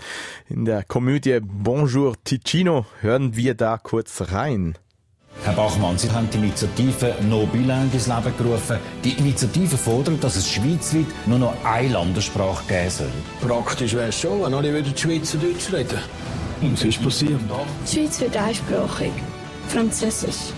In 0.50 0.66
der 0.66 0.84
Komödie 0.84 1.40
Bonjour 1.42 2.16
Ticino 2.26 2.86
hören 3.00 3.38
wir 3.38 3.56
da 3.56 3.78
kurz 3.78 4.34
rein. 4.34 4.76
Herr 5.44 5.54
Bachmann, 5.54 5.98
Sie 5.98 6.10
haben 6.10 6.30
die 6.32 6.38
Initiative 6.38 7.16
No 7.30 7.46
Bilang 7.46 7.90
ins 7.92 8.08
Leben 8.08 8.34
gerufen. 8.38 8.78
Die 9.04 9.12
Initiative 9.12 9.78
fordert, 9.78 10.24
dass 10.24 10.36
es 10.38 10.50
schweizweit 10.50 11.06
nur 11.28 11.38
noch 11.40 11.54
eine 11.64 11.90
Landessprache 11.90 12.64
geben 12.68 12.90
soll. 12.90 13.12
Praktisch 13.42 13.94
wäre 13.94 14.10
es 14.10 14.20
schon, 14.20 14.42
wenn 14.42 14.54
alle 14.54 14.74
wieder 14.74 14.98
Schweizerdeutsch 14.98 15.72
reden. 15.72 16.00
Und 16.62 16.74
was 16.74 16.84
ist 16.84 17.04
passiert? 17.04 17.40
Die 17.86 17.96
Schweiz 17.96 18.20
wird 18.20 18.38
einsprachig. 18.38 19.12
Französisch. 19.68 20.54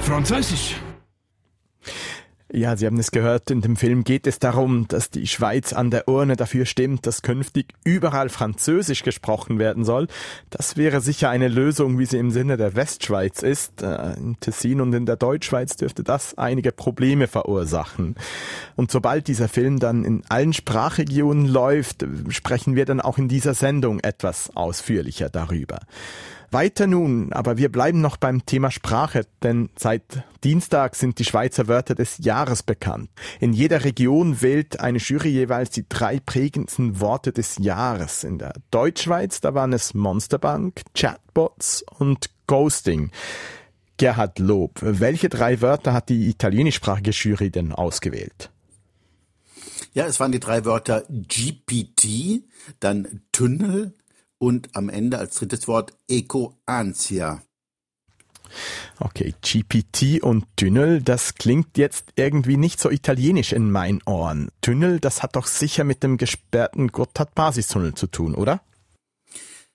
Französisch? 0.00 0.76
Ja, 2.52 2.76
Sie 2.76 2.86
haben 2.86 2.98
es 2.98 3.10
gehört, 3.10 3.50
in 3.50 3.60
dem 3.60 3.74
Film 3.74 4.04
geht 4.04 4.24
es 4.28 4.38
darum, 4.38 4.86
dass 4.86 5.10
die 5.10 5.26
Schweiz 5.26 5.72
an 5.72 5.90
der 5.90 6.06
Urne 6.06 6.36
dafür 6.36 6.64
stimmt, 6.64 7.04
dass 7.04 7.22
künftig 7.22 7.74
überall 7.82 8.28
Französisch 8.28 9.02
gesprochen 9.02 9.58
werden 9.58 9.84
soll. 9.84 10.06
Das 10.50 10.76
wäre 10.76 11.00
sicher 11.00 11.28
eine 11.28 11.48
Lösung, 11.48 11.98
wie 11.98 12.06
sie 12.06 12.18
im 12.18 12.30
Sinne 12.30 12.56
der 12.56 12.76
Westschweiz 12.76 13.42
ist. 13.42 13.82
Äh, 13.82 14.14
in 14.14 14.38
Tessin 14.38 14.80
und 14.80 14.92
in 14.92 15.06
der 15.06 15.16
Deutschschweiz 15.16 15.76
dürfte 15.76 16.04
das 16.04 16.38
einige 16.38 16.70
Probleme 16.70 17.26
verursachen. 17.26 18.14
Und 18.76 18.92
sobald 18.92 19.26
dieser 19.26 19.48
Film 19.48 19.80
dann 19.80 20.04
in 20.04 20.22
allen 20.28 20.52
Sprachregionen 20.52 21.46
läuft, 21.46 22.06
sprechen 22.28 22.76
wir 22.76 22.84
dann 22.84 23.00
auch 23.00 23.18
in 23.18 23.26
dieser 23.26 23.54
Sendung 23.54 23.98
etwas 23.98 24.54
ausführlicher 24.54 25.30
darüber. 25.30 25.80
Weiter 26.50 26.86
nun, 26.86 27.32
aber 27.32 27.56
wir 27.56 27.70
bleiben 27.70 28.00
noch 28.00 28.16
beim 28.16 28.46
Thema 28.46 28.70
Sprache, 28.70 29.26
denn 29.42 29.70
seit 29.76 30.02
Dienstag 30.44 30.94
sind 30.94 31.18
die 31.18 31.24
Schweizer 31.24 31.66
Wörter 31.68 31.94
des 31.94 32.18
Jahres 32.18 32.62
bekannt. 32.62 33.10
In 33.40 33.52
jeder 33.52 33.84
Region 33.84 34.42
wählt 34.42 34.80
eine 34.80 34.98
Jury 34.98 35.30
jeweils 35.30 35.70
die 35.70 35.88
drei 35.88 36.20
prägendsten 36.20 37.00
Worte 37.00 37.32
des 37.32 37.58
Jahres. 37.58 38.24
In 38.24 38.38
der 38.38 38.54
Deutschschweiz, 38.70 39.40
da 39.40 39.54
waren 39.54 39.72
es 39.72 39.94
Monsterbank, 39.94 40.82
Chatbots 40.94 41.84
und 41.98 42.30
Ghosting. 42.46 43.10
Gerhard 43.96 44.38
Lob, 44.38 44.78
welche 44.82 45.28
drei 45.28 45.60
Wörter 45.62 45.92
hat 45.92 46.10
die 46.10 46.28
italienischsprachige 46.28 47.12
Jury 47.12 47.50
denn 47.50 47.72
ausgewählt? 47.72 48.50
Ja, 49.94 50.06
es 50.06 50.20
waren 50.20 50.32
die 50.32 50.40
drei 50.40 50.64
Wörter 50.66 51.04
GPT, 51.08 52.44
dann 52.80 53.22
Tunnel, 53.32 53.94
und 54.38 54.74
am 54.76 54.88
Ende 54.88 55.18
als 55.18 55.36
drittes 55.36 55.68
Wort 55.68 55.92
Eco-Ansia. 56.08 57.42
Okay, 58.98 59.34
GPT 59.42 60.22
und 60.22 60.46
Tunnel, 60.56 61.02
das 61.02 61.34
klingt 61.34 61.76
jetzt 61.76 62.12
irgendwie 62.16 62.56
nicht 62.56 62.80
so 62.80 62.90
italienisch 62.90 63.52
in 63.52 63.70
meinen 63.70 64.00
Ohren. 64.06 64.50
Tunnel, 64.60 65.00
das 65.00 65.22
hat 65.22 65.36
doch 65.36 65.46
sicher 65.46 65.84
mit 65.84 66.02
dem 66.02 66.16
gesperrten 66.16 66.88
Gotthard-Basistunnel 66.92 67.94
zu 67.94 68.06
tun, 68.06 68.34
oder? 68.34 68.62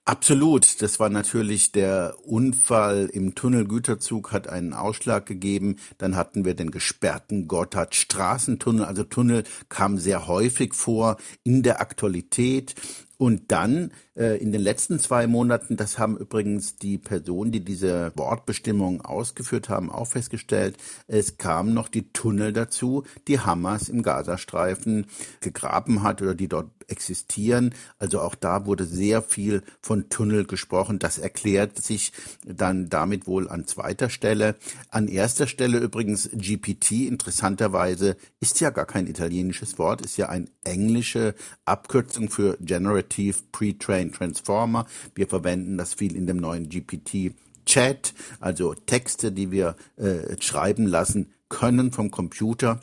Absolut. 0.04 0.82
Das 0.82 1.00
war 1.00 1.10
natürlich 1.10 1.72
der 1.72 2.16
Unfall 2.26 3.08
im 3.14 3.36
Tunnelgüterzug 3.36 4.32
hat 4.32 4.50
einen 4.50 4.74
Ausschlag 4.74 5.28
gegeben. 5.28 5.76
Dann 6.00 6.16
hatten 6.16 6.44
wir 6.44 6.56
den 6.56 6.72
gesperrten 6.72 7.48
Gotthard 7.48 7.94
Straßentunnel. 7.94 8.84
Also 8.84 9.04
Tunnel 9.04 9.44
kam 9.70 10.00
sehr 10.00 10.28
häufig 10.28 10.74
vor 10.74 11.18
in 11.44 11.62
der 11.62 11.82
Aktualität. 11.82 12.74
Und 13.18 13.52
dann 13.52 13.92
in 14.14 14.52
den 14.52 14.62
letzten 14.62 15.00
zwei 15.00 15.26
Monaten, 15.26 15.78
das 15.78 15.98
haben 15.98 16.18
übrigens 16.18 16.76
die 16.76 16.98
Personen, 16.98 17.52
die 17.54 17.64
diese 17.64 18.12
Wortbestimmung 18.16 19.02
ausgeführt 19.02 19.70
haben, 19.70 19.90
auch 19.90 20.08
festgestellt, 20.08 20.76
es 21.08 21.38
kamen 21.38 21.74
noch 21.74 21.88
die 21.88 22.12
Tunnel 22.12 22.52
dazu, 22.52 23.04
die 23.30 23.40
Hamas 23.40 23.88
im 23.88 24.04
Gazastreifen 24.04 25.06
gegraben 25.40 26.04
hat 26.04 26.22
oder 26.22 26.36
die 26.36 26.50
dort 26.50 26.70
existieren. 26.92 27.74
Also 27.98 28.20
auch 28.20 28.36
da 28.36 28.66
wurde 28.66 28.86
sehr 28.86 29.22
viel 29.22 29.64
von 29.82 30.10
Tunnel 30.10 30.46
gesprochen. 30.46 31.00
Das 31.00 31.18
erklärt 31.18 31.82
sich 31.82 32.12
dann 32.46 32.90
damit 32.90 33.28
wohl 33.28 33.50
an 33.50 33.66
zweiter 33.66 34.10
Stelle. 34.10 34.56
An 34.90 35.08
erster 35.08 35.48
Stelle 35.48 35.78
übrigens 35.78 36.30
GPT, 36.32 37.08
interessanterweise, 37.08 38.18
ist 38.40 38.60
ja 38.60 38.70
gar 38.70 38.86
kein 38.86 39.08
italienisches 39.08 39.80
Wort, 39.80 40.02
ist 40.02 40.18
ja 40.18 40.30
eine 40.30 40.48
englische 40.64 41.34
Abkürzung 41.66 42.30
für 42.30 42.58
Generative 42.60 43.38
Pre-Trained 43.52 44.01
Transformer. 44.10 44.88
Wir 45.16 45.28
verwenden 45.28 45.78
das 45.78 45.94
viel 45.94 46.16
in 46.16 46.28
dem 46.28 46.38
neuen 46.38 46.70
GPT 46.70 47.36
Chat, 47.66 48.14
also 48.40 48.74
Texte, 48.74 49.32
die 49.32 49.52
wir 49.52 49.76
äh, 49.98 50.36
schreiben 50.40 50.88
lassen 50.88 51.34
können 51.50 51.92
vom 51.92 52.10
Computer. 52.10 52.80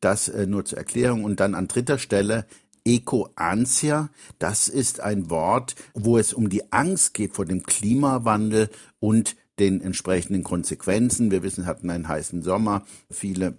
Das 0.00 0.28
äh, 0.28 0.46
nur 0.46 0.64
zur 0.64 0.78
Erklärung. 0.78 1.24
Und 1.24 1.40
dann 1.40 1.54
an 1.54 1.68
dritter 1.68 1.98
Stelle 1.98 2.46
Eco-Ansia, 2.84 4.10
das 4.38 4.68
ist 4.68 5.00
ein 5.00 5.28
Wort, 5.28 5.74
wo 5.94 6.18
es 6.18 6.32
um 6.32 6.48
die 6.48 6.72
Angst 6.72 7.14
geht 7.14 7.34
vor 7.34 7.44
dem 7.44 7.64
Klimawandel 7.64 8.70
und 9.00 9.36
den 9.58 9.80
entsprechenden 9.80 10.44
Konsequenzen. 10.44 11.30
Wir 11.30 11.42
wissen, 11.42 11.64
wir 11.64 11.68
hatten 11.68 11.90
einen 11.90 12.08
heißen 12.08 12.42
Sommer, 12.42 12.84
viele 13.10 13.58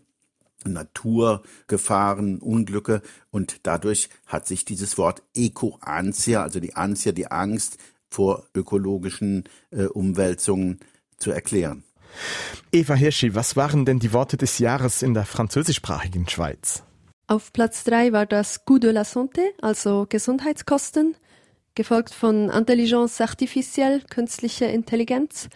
Naturgefahren, 0.65 2.39
Unglücke 2.39 3.01
und 3.31 3.59
dadurch 3.63 4.09
hat 4.25 4.47
sich 4.47 4.65
dieses 4.65 4.97
Wort 4.97 5.23
Eco-Ansia, 5.35 6.43
also 6.43 6.59
die 6.59 6.75
Ansia, 6.75 7.11
die 7.11 7.31
Angst 7.31 7.77
vor 8.09 8.47
ökologischen 8.53 9.43
äh, 9.71 9.85
Umwälzungen 9.85 10.79
zu 11.17 11.31
erklären. 11.31 11.83
Eva 12.71 12.95
Hirschi, 12.95 13.35
was 13.35 13.55
waren 13.55 13.85
denn 13.85 13.99
die 13.99 14.13
Worte 14.13 14.37
des 14.37 14.59
Jahres 14.59 15.01
in 15.01 15.13
der 15.13 15.25
französischsprachigen 15.25 16.27
Schweiz? 16.27 16.83
Auf 17.27 17.51
Platz 17.51 17.83
drei 17.83 18.13
war 18.13 18.25
das 18.25 18.65
Coût 18.65 18.79
de 18.79 18.91
la 18.91 19.01
Santé, 19.01 19.41
also 19.61 20.05
Gesundheitskosten, 20.07 21.15
gefolgt 21.75 22.13
von 22.13 22.49
Intelligence 22.49 23.19
Artificielle, 23.19 24.01
künstliche 24.09 24.65
Intelligenz. 24.65 25.49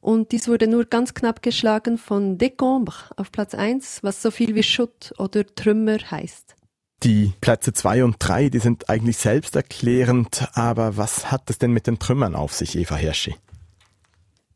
Und 0.00 0.32
dies 0.32 0.48
wurde 0.48 0.68
nur 0.68 0.84
ganz 0.84 1.14
knapp 1.14 1.42
geschlagen 1.42 1.98
von 1.98 2.38
Décombre 2.38 3.10
auf 3.16 3.32
Platz 3.32 3.54
eins, 3.54 4.02
was 4.02 4.22
so 4.22 4.30
viel 4.30 4.54
wie 4.54 4.62
Schutt 4.62 5.12
oder 5.18 5.44
Trümmer 5.46 5.98
heißt. 6.10 6.54
Die 7.02 7.32
Plätze 7.40 7.72
zwei 7.72 8.04
und 8.04 8.16
drei, 8.18 8.48
die 8.48 8.58
sind 8.58 8.88
eigentlich 8.88 9.18
selbsterklärend, 9.18 10.48
aber 10.54 10.96
was 10.96 11.30
hat 11.30 11.50
es 11.50 11.58
denn 11.58 11.72
mit 11.72 11.86
den 11.86 11.98
Trümmern 11.98 12.34
auf 12.34 12.54
sich, 12.54 12.76
Eva 12.76 12.96
Hirschi? 12.96 13.34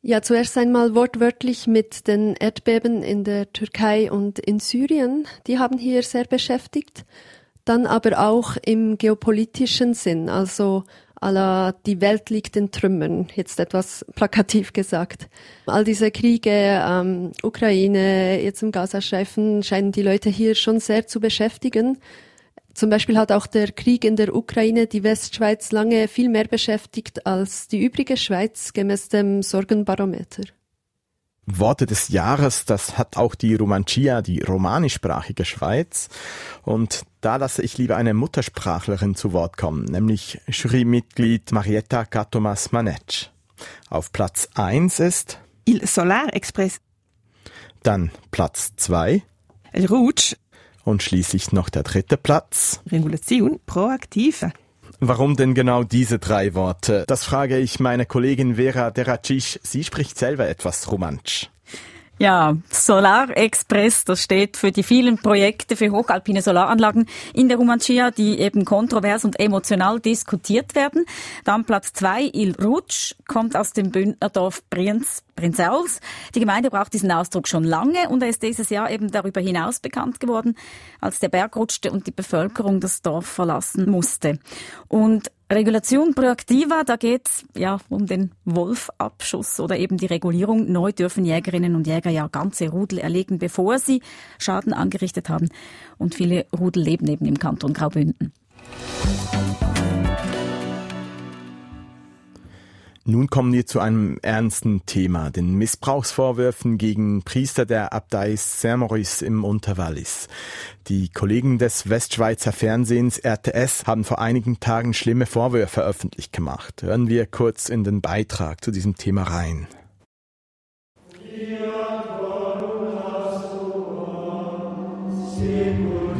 Ja, 0.03 0.23
zuerst 0.23 0.57
einmal 0.57 0.95
wortwörtlich 0.95 1.67
mit 1.67 2.07
den 2.07 2.35
Erdbeben 2.35 3.03
in 3.03 3.23
der 3.23 3.53
Türkei 3.53 4.11
und 4.11 4.39
in 4.39 4.59
Syrien. 4.59 5.27
Die 5.47 5.59
haben 5.59 5.77
hier 5.77 6.03
sehr 6.03 6.25
beschäftigt. 6.25 7.05
Dann 7.67 7.85
aber 7.85 8.19
auch 8.19 8.57
im 8.65 8.97
geopolitischen 8.97 9.93
Sinn, 9.93 10.31
also 10.31 10.85
la 11.21 11.73
die 11.85 12.01
Welt 12.01 12.31
liegt 12.31 12.57
in 12.57 12.71
Trümmern, 12.71 13.29
jetzt 13.35 13.61
etwas 13.61 14.07
plakativ 14.15 14.73
gesagt. 14.73 15.29
All 15.67 15.85
diese 15.85 16.11
Kriege, 16.11 16.51
ähm, 16.51 17.33
Ukraine, 17.43 18.43
jetzt 18.43 18.63
im 18.63 18.73
Gazastreifen, 18.73 19.63
scheinen 19.63 19.93
die 19.93 20.03
Leute 20.03 20.31
hier 20.31 20.55
schon 20.55 20.81
sehr 20.81 21.07
zu 21.07 21.21
beschäftigen. 21.21 21.99
Zum 22.73 22.89
Beispiel 22.89 23.19
hat 23.19 23.33
auch 23.33 23.47
der 23.47 23.73
Krieg 23.73 24.05
in 24.05 24.17
der 24.17 24.35
Ukraine 24.35 24.87
die 24.87 25.03
Westschweiz 25.03 25.73
lange 25.73 26.09
viel 26.09 26.31
mehr 26.31 26.47
beschäftigt 26.47 27.27
als 27.27 27.69
die 27.69 27.85
übrige 27.85 28.17
Schweiz 28.17 28.73
gemäß 28.73 29.09
dem 29.11 29.43
Sorgenbarometer. 29.43 30.45
Worte 31.59 31.87
des 31.87 32.09
Jahres, 32.09 32.65
das 32.65 32.99
hat 32.99 33.17
auch 33.17 33.35
die 33.35 33.55
Romancia, 33.55 34.23
die 34.23 34.41
romanischsprachige 34.41 35.45
Schweiz. 35.45 36.09
Und 36.63 37.03
da 37.21 37.37
lasse 37.37 37.63
ich 37.63 37.79
lieber 37.79 37.97
eine 37.97 38.15
Muttersprachlerin 38.15 39.15
zu 39.15 39.33
Wort 39.33 39.57
kommen, 39.57 39.85
nämlich 39.85 40.41
Jurymitglied 40.47 41.53
Marietta 41.53 42.05
Katomas 42.05 42.73
Manetsch. 42.73 43.29
Auf 43.89 44.13
Platz 44.13 44.49
1 44.55 45.01
ist 45.01 45.39
Il 45.65 45.87
Solar 45.87 46.33
Express. 46.33 46.81
Dann 47.83 48.11
Platz 48.31 48.73
2 48.77 49.23
El 49.73 49.87
Rouge 49.87 50.37
und 50.85 51.03
schließlich 51.03 51.53
noch 51.53 51.69
der 51.69 51.83
dritte 51.83 52.17
Platz. 52.17 52.81
Regulation 52.91 53.61
proaktive. 53.67 54.53
Warum 55.03 55.35
denn 55.35 55.55
genau 55.55 55.83
diese 55.83 56.19
drei 56.19 56.55
Worte? 56.55 57.05
Das 57.07 57.25
frage 57.25 57.59
ich 57.59 57.81
meine 57.81 58.05
Kollegin 58.05 58.57
Vera 58.57 58.91
Deracic. 58.91 59.59
Sie 59.63 59.83
spricht 59.83 60.19
selber 60.19 60.47
etwas 60.47 60.93
romantisch. 60.93 61.49
Ja, 62.19 62.55
Solar 62.69 63.35
Express, 63.35 64.05
das 64.05 64.23
steht 64.23 64.59
für 64.59 64.73
die 64.73 64.83
vielen 64.83 65.17
Projekte 65.17 65.75
für 65.75 65.91
hochalpine 65.91 66.43
Solaranlagen 66.43 67.07
in 67.33 67.49
der 67.49 67.57
Romancia, 67.57 68.11
die 68.11 68.41
eben 68.41 68.67
kontrovers 68.67 69.25
und 69.25 69.41
emotional 69.41 70.01
diskutiert 70.01 70.75
werden. 70.75 71.07
Dann 71.45 71.65
Platz 71.65 71.95
zwei, 71.95 72.29
Il 72.35 72.55
Rutsch, 72.63 73.15
kommt 73.27 73.57
aus 73.57 73.73
dem 73.73 73.91
Bündnerdorf 73.91 74.63
Brienz, 74.69 75.23
Prinzels. 75.41 76.01
Die 76.35 76.41
Gemeinde 76.41 76.69
braucht 76.69 76.93
diesen 76.93 77.11
Ausdruck 77.11 77.49
schon 77.49 77.65
lange 77.65 78.11
und 78.11 78.23
er 78.23 78.29
ist 78.29 78.43
dieses 78.43 78.69
Jahr 78.69 78.91
eben 78.91 79.11
darüber 79.11 79.41
hinaus 79.41 79.81
bekannt 79.81 80.21
geworden, 80.21 80.55
als 81.01 81.19
der 81.19 81.31
Berg 81.31 81.57
rutschte 81.57 81.91
und 81.91 82.07
die 82.07 82.11
Bevölkerung 82.11 82.81
das 82.81 83.01
Dorf 83.01 83.27
verlassen 83.27 83.91
musste. 83.91 84.39
Und 84.89 85.31
Regulation 85.51 86.15
proaktiva, 86.15 86.85
da 86.85 86.97
geht's 86.97 87.45
ja 87.57 87.79
um 87.89 88.07
den 88.07 88.33
Wolfabschuss 88.45 89.59
oder 89.59 89.79
eben 89.79 89.97
die 89.97 90.07
Regulierung. 90.07 90.71
Neu 90.71 90.93
dürfen 90.93 91.25
Jägerinnen 91.25 91.75
und 91.75 91.87
Jäger 91.87 92.11
ja 92.11 92.29
ganze 92.29 92.69
Rudel 92.69 92.99
erlegen, 92.99 93.39
bevor 93.39 93.79
sie 93.79 94.03
Schaden 94.39 94.75
angerichtet 94.75 95.29
haben. 95.31 95.49
Und 95.97 96.15
viele 96.15 96.47
Rudel 96.57 96.83
leben 96.83 97.09
eben 97.09 97.25
im 97.25 97.39
Kanton 97.39 97.73
Graubünden. 97.73 98.33
Nun 103.11 103.27
kommen 103.27 103.53
wir 103.53 103.67
zu 103.67 103.81
einem 103.81 104.19
ernsten 104.23 104.87
Thema, 104.87 105.31
den 105.31 105.55
Missbrauchsvorwürfen 105.55 106.79
gegen 106.79 107.25
Priester 107.25 107.67
der 107.67 107.93
Abtei 107.93 108.37
Saint-Maurice 108.37 109.27
im 109.27 109.43
Unterwallis. 109.43 110.29
Die 110.87 111.09
Kollegen 111.09 111.59
des 111.59 111.89
Westschweizer 111.89 112.53
Fernsehens 112.53 113.19
RTS 113.19 113.89
haben 113.89 114.05
vor 114.05 114.21
einigen 114.21 114.61
Tagen 114.61 114.95
schlimme 114.95 115.27
Vorwürfe 115.27 115.83
öffentlich 115.83 116.31
gemacht. 116.31 116.85
Hören 116.85 117.09
wir 117.09 117.27
kurz 117.27 117.69
in 117.69 117.83
den 117.83 118.01
Beitrag 118.01 118.65
zu 118.65 118.71
diesem 118.71 118.95
Thema 118.95 119.25
rein. 119.25 119.67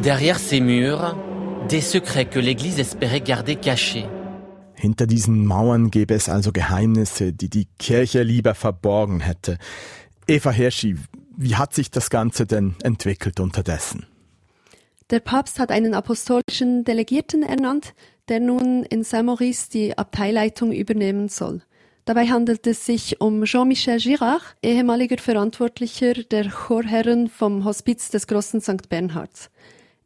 Derrière 0.03 0.39
ces 0.39 0.59
murs, 0.59 1.15
des 1.69 1.79
secrets 1.79 2.25
que 2.25 2.39
l'Église 2.39 2.79
espérait 2.79 3.21
garder 3.21 3.55
cachés. 3.55 4.07
Hinter 4.81 5.05
diesen 5.05 5.45
Mauern 5.45 5.91
gäbe 5.91 6.15
es 6.15 6.27
also 6.27 6.51
Geheimnisse, 6.51 7.33
die 7.33 7.51
die 7.51 7.67
Kirche 7.77 8.23
lieber 8.23 8.55
verborgen 8.55 9.19
hätte. 9.19 9.59
Eva 10.25 10.49
Hirschi, 10.49 10.97
wie 11.37 11.55
hat 11.55 11.75
sich 11.75 11.91
das 11.91 12.09
Ganze 12.09 12.47
denn 12.47 12.73
entwickelt 12.81 13.39
unterdessen? 13.39 14.07
Der 15.11 15.19
Papst 15.19 15.59
hat 15.59 15.69
einen 15.69 15.93
apostolischen 15.93 16.83
Delegierten 16.83 17.43
ernannt, 17.43 17.93
der 18.27 18.39
nun 18.39 18.81
in 18.81 19.03
Saint-Maurice 19.03 19.69
die 19.69 19.95
Abteileitung 19.99 20.71
übernehmen 20.71 21.29
soll. 21.29 21.61
Dabei 22.05 22.29
handelt 22.29 22.65
es 22.65 22.83
sich 22.83 23.21
um 23.21 23.43
Jean-Michel 23.43 23.99
Girard, 23.99 24.41
ehemaliger 24.63 25.19
Verantwortlicher 25.19 26.15
der 26.15 26.49
Chorherren 26.49 27.27
vom 27.27 27.65
Hospiz 27.65 28.09
des 28.09 28.25
Großen 28.25 28.61
St. 28.61 28.89
Bernhards. 28.89 29.50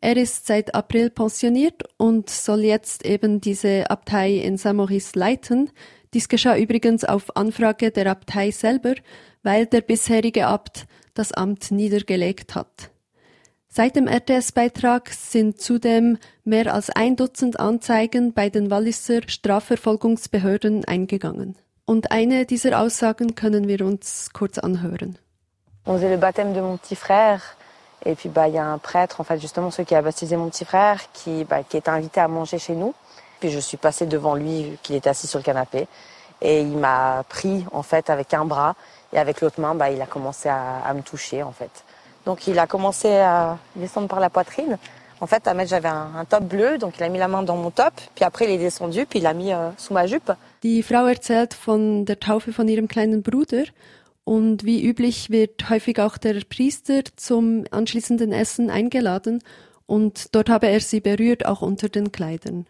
Er 0.06 0.18
ist 0.18 0.46
seit 0.46 0.76
April 0.76 1.10
pensioniert 1.10 1.82
und 1.98 2.30
soll 2.30 2.60
jetzt 2.60 3.04
eben 3.08 3.42
diese 3.42 3.90
Abtei 3.90 4.34
in 4.36 4.56
Saint-Maurice 4.56 5.18
leiten. 5.18 5.72
Dies 6.14 6.30
geschah 6.30 6.56
übrigens 6.58 7.04
auf 7.04 7.36
Anfrage 7.36 7.90
der 7.90 8.12
Abtei 8.12 8.52
selber, 8.52 8.94
weil 9.42 9.66
der 9.66 9.82
bisherige 9.82 10.46
Abt 10.46 10.86
das 11.16 11.32
Amt 11.32 11.72
niedergelegt 11.72 12.54
hat. 12.54 12.92
Seit 13.68 13.96
dem 13.96 14.08
RTS-Beitrag 14.08 15.10
sind 15.10 15.60
zudem 15.60 16.20
mehr 16.44 16.72
als 16.72 16.92
ein 16.92 17.16
Dutzend 17.16 17.60
Anzeigen 17.60 18.34
bei 18.34 18.52
den 18.52 18.70
Walliser 18.70 19.22
Strafverfolgungsbehörden 19.26 20.86
eingegangen. 20.86 21.56
Und 21.86 22.12
eine 22.12 22.46
dieser 22.46 22.80
Aussagen 22.80 23.34
können 23.34 23.68
wir 23.68 23.84
uns 23.84 24.30
kurz 24.34 24.60
anhören. 24.60 25.18
On 25.88 26.00
le 26.00 26.18
baptême 26.20 26.54
de 26.54 26.62
mon 26.62 26.78
petit 26.78 26.96
frère 26.96 27.42
Et 28.06 28.16
puis, 28.16 28.30
bah, 28.30 28.48
il 28.48 28.54
y 28.54 28.58
a 28.58 28.66
un 28.66 28.78
prêtre, 28.78 29.20
en 29.20 29.24
fait, 29.24 29.40
justement, 29.40 29.72
celui 29.72 29.86
qui 29.86 29.96
a 29.96 30.02
baptisé 30.02 30.38
mon 30.38 30.50
petit 30.50 30.66
frère, 30.66 31.02
qui, 31.12 31.44
bah, 31.44 31.64
qui 31.64 31.78
est 31.78 31.90
invité 31.90 32.22
à 32.22 32.28
manger 32.28 32.60
chez 32.60 32.74
nous. 32.74 32.94
Puis 33.40 33.50
je 33.50 33.60
suis 33.60 33.78
passée 33.78 34.06
devant 34.06 34.36
lui, 34.36 34.78
qu'il 34.84 34.96
était 34.96 35.10
assis 35.10 35.28
sur 35.28 35.40
le 35.40 35.44
canapé. 35.44 35.88
Et 36.42 36.62
il 36.62 36.78
m'a 36.78 37.24
pris, 37.28 37.66
en 37.72 37.82
fait, 37.82 38.10
avec 38.10 38.34
un 38.34 38.46
bras. 38.46 38.76
Et 39.12 39.18
avec 39.18 39.42
l'autre 39.42 39.60
main, 39.60 39.74
bah, 39.74 39.90
il 39.90 40.02
a 40.02 40.06
commencé 40.06 40.50
à, 40.50 40.82
à, 40.86 40.94
me 40.94 41.02
toucher, 41.02 41.42
en 41.42 41.52
fait. 41.52 41.72
Donc, 42.26 42.48
il 42.48 42.60
a 42.60 42.68
commencé 42.68 43.18
à 43.18 43.58
descendre 43.76 44.08
par 44.08 44.20
la 44.20 44.30
poitrine. 44.30 44.78
En 45.22 45.28
fait, 45.28 45.48
à 45.48 45.66
j'avais 45.66 45.88
un, 45.88 46.10
un, 46.18 46.26
top 46.26 46.44
bleu, 46.44 46.78
donc 46.78 46.98
il 46.98 47.04
a 47.04 47.10
mis 47.10 47.18
la 47.18 47.28
main 47.28 47.42
dans 47.42 47.56
mon 47.56 47.72
top. 47.72 47.94
Puis 48.14 48.26
après, 48.26 48.46
il 48.46 48.52
est 48.52 48.58
descendu, 48.58 49.06
puis 49.06 49.20
il 49.20 49.24
l'a 49.24 49.34
mis 49.34 49.54
euh, 49.54 49.70
sous 49.78 49.94
ma 49.94 50.06
jupe. 50.08 50.32
Die 50.62 50.84
Frau 50.84 51.08
erzählt 51.08 51.54
von 51.54 52.04
der 52.04 52.20
Taufe 52.20 52.52
von 52.52 52.68
ihrem 52.68 52.88
kleinen 52.88 53.22
Bruder. 53.22 53.66
Und 54.26 54.66
wie 54.66 54.84
üblich 54.84 55.30
wird 55.30 55.70
häufig 55.70 56.00
auch 56.00 56.18
der 56.18 56.42
Priester 56.50 57.04
zum 57.16 57.64
anschließenden 57.72 58.34
Essen 58.34 58.70
eingeladen 58.70 59.42
und 59.86 60.36
dort 60.36 60.50
habe 60.50 60.68
er 60.68 60.80
sie 60.80 61.00
berührt, 61.00 61.46
auch 61.46 61.62
unter 61.62 61.90
den 61.90 62.12
Kleidern. 62.12 62.66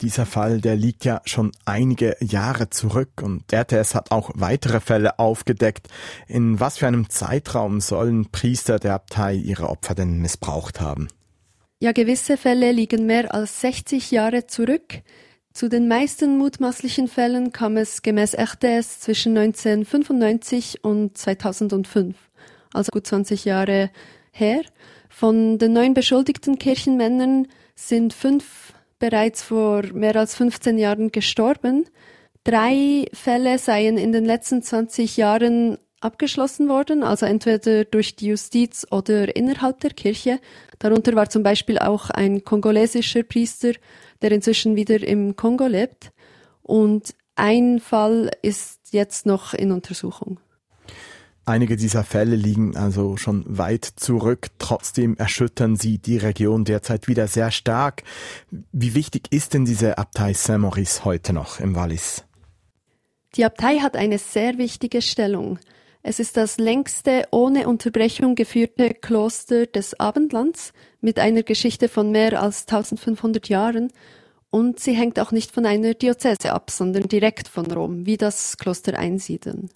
Dieser 0.00 0.26
Fall, 0.26 0.60
der 0.60 0.76
liegt 0.76 1.04
ja 1.04 1.20
schon 1.24 1.52
einige 1.64 2.16
Jahre 2.20 2.70
zurück 2.70 3.22
und 3.22 3.52
RTS 3.52 3.94
hat 3.94 4.10
auch 4.10 4.30
weitere 4.34 4.80
Fälle 4.80 5.18
aufgedeckt. 5.18 5.88
In 6.26 6.58
was 6.58 6.78
für 6.78 6.86
einem 6.88 7.10
Zeitraum 7.10 7.80
sollen 7.80 8.30
Priester 8.30 8.78
der 8.78 8.94
Abtei 8.94 9.34
ihre 9.34 9.68
Opfer 9.68 9.94
denn 9.94 10.18
missbraucht 10.18 10.80
haben? 10.80 11.08
Ja, 11.80 11.92
gewisse 11.92 12.36
Fälle 12.36 12.72
liegen 12.72 13.06
mehr 13.06 13.34
als 13.34 13.60
60 13.60 14.10
Jahre 14.10 14.46
zurück. 14.46 15.02
Zu 15.56 15.68
den 15.68 15.86
meisten 15.86 16.36
mutmaßlichen 16.36 17.06
Fällen 17.06 17.52
kam 17.52 17.76
es 17.76 18.02
gemäß 18.02 18.34
RTS 18.34 18.98
zwischen 18.98 19.38
1995 19.38 20.82
und 20.82 21.16
2005, 21.16 22.16
also 22.72 22.90
gut 22.90 23.06
20 23.06 23.44
Jahre 23.44 23.90
her. 24.32 24.62
Von 25.08 25.58
den 25.58 25.72
neun 25.72 25.94
beschuldigten 25.94 26.58
Kirchenmännern 26.58 27.46
sind 27.76 28.12
fünf 28.12 28.72
bereits 28.98 29.44
vor 29.44 29.84
mehr 29.92 30.16
als 30.16 30.34
15 30.34 30.76
Jahren 30.76 31.12
gestorben. 31.12 31.84
Drei 32.42 33.06
Fälle 33.12 33.60
seien 33.60 33.96
in 33.96 34.10
den 34.10 34.24
letzten 34.24 34.60
20 34.60 35.16
Jahren 35.16 35.78
abgeschlossen 36.04 36.68
worden, 36.68 37.02
also 37.02 37.26
entweder 37.26 37.84
durch 37.84 38.14
die 38.16 38.28
Justiz 38.28 38.86
oder 38.90 39.34
innerhalb 39.34 39.80
der 39.80 39.90
Kirche. 39.90 40.38
Darunter 40.78 41.14
war 41.14 41.28
zum 41.30 41.42
Beispiel 41.42 41.78
auch 41.78 42.10
ein 42.10 42.44
kongolesischer 42.44 43.22
Priester, 43.22 43.72
der 44.22 44.32
inzwischen 44.32 44.76
wieder 44.76 45.02
im 45.02 45.36
Kongo 45.36 45.66
lebt. 45.66 46.12
Und 46.62 47.14
ein 47.36 47.80
Fall 47.80 48.30
ist 48.42 48.92
jetzt 48.92 49.26
noch 49.26 49.54
in 49.54 49.72
Untersuchung. 49.72 50.38
Einige 51.46 51.76
dieser 51.76 52.04
Fälle 52.04 52.36
liegen 52.36 52.74
also 52.74 53.18
schon 53.18 53.44
weit 53.46 53.84
zurück. 53.84 54.48
Trotzdem 54.58 55.14
erschüttern 55.18 55.76
sie 55.76 55.98
die 55.98 56.16
Region 56.16 56.64
derzeit 56.64 57.06
wieder 57.06 57.28
sehr 57.28 57.50
stark. 57.50 58.02
Wie 58.72 58.94
wichtig 58.94 59.26
ist 59.30 59.52
denn 59.52 59.66
diese 59.66 59.98
Abtei 59.98 60.32
Saint-Maurice 60.32 61.04
heute 61.04 61.34
noch 61.34 61.60
im 61.60 61.74
Wallis? 61.74 62.24
Die 63.34 63.44
Abtei 63.44 63.80
hat 63.80 63.94
eine 63.96 64.18
sehr 64.18 64.56
wichtige 64.56 65.02
Stellung. 65.02 65.58
Es 66.06 66.20
ist 66.20 66.36
das 66.36 66.58
längste 66.58 67.26
ohne 67.30 67.66
Unterbrechung 67.66 68.34
geführte 68.34 68.92
Kloster 68.92 69.64
des 69.64 69.98
Abendlands 69.98 70.74
mit 71.00 71.18
einer 71.18 71.42
Geschichte 71.42 71.88
von 71.88 72.10
mehr 72.10 72.42
als 72.42 72.68
1500 72.68 73.48
Jahren 73.48 73.90
und 74.50 74.78
sie 74.78 74.92
hängt 74.92 75.18
auch 75.18 75.32
nicht 75.32 75.50
von 75.50 75.64
einer 75.64 75.94
Diözese 75.94 76.52
ab, 76.52 76.70
sondern 76.70 77.08
direkt 77.08 77.48
von 77.48 77.72
Rom, 77.72 78.04
wie 78.04 78.18
das 78.18 78.58
Kloster 78.58 78.98
Einsiedeln. 78.98 79.70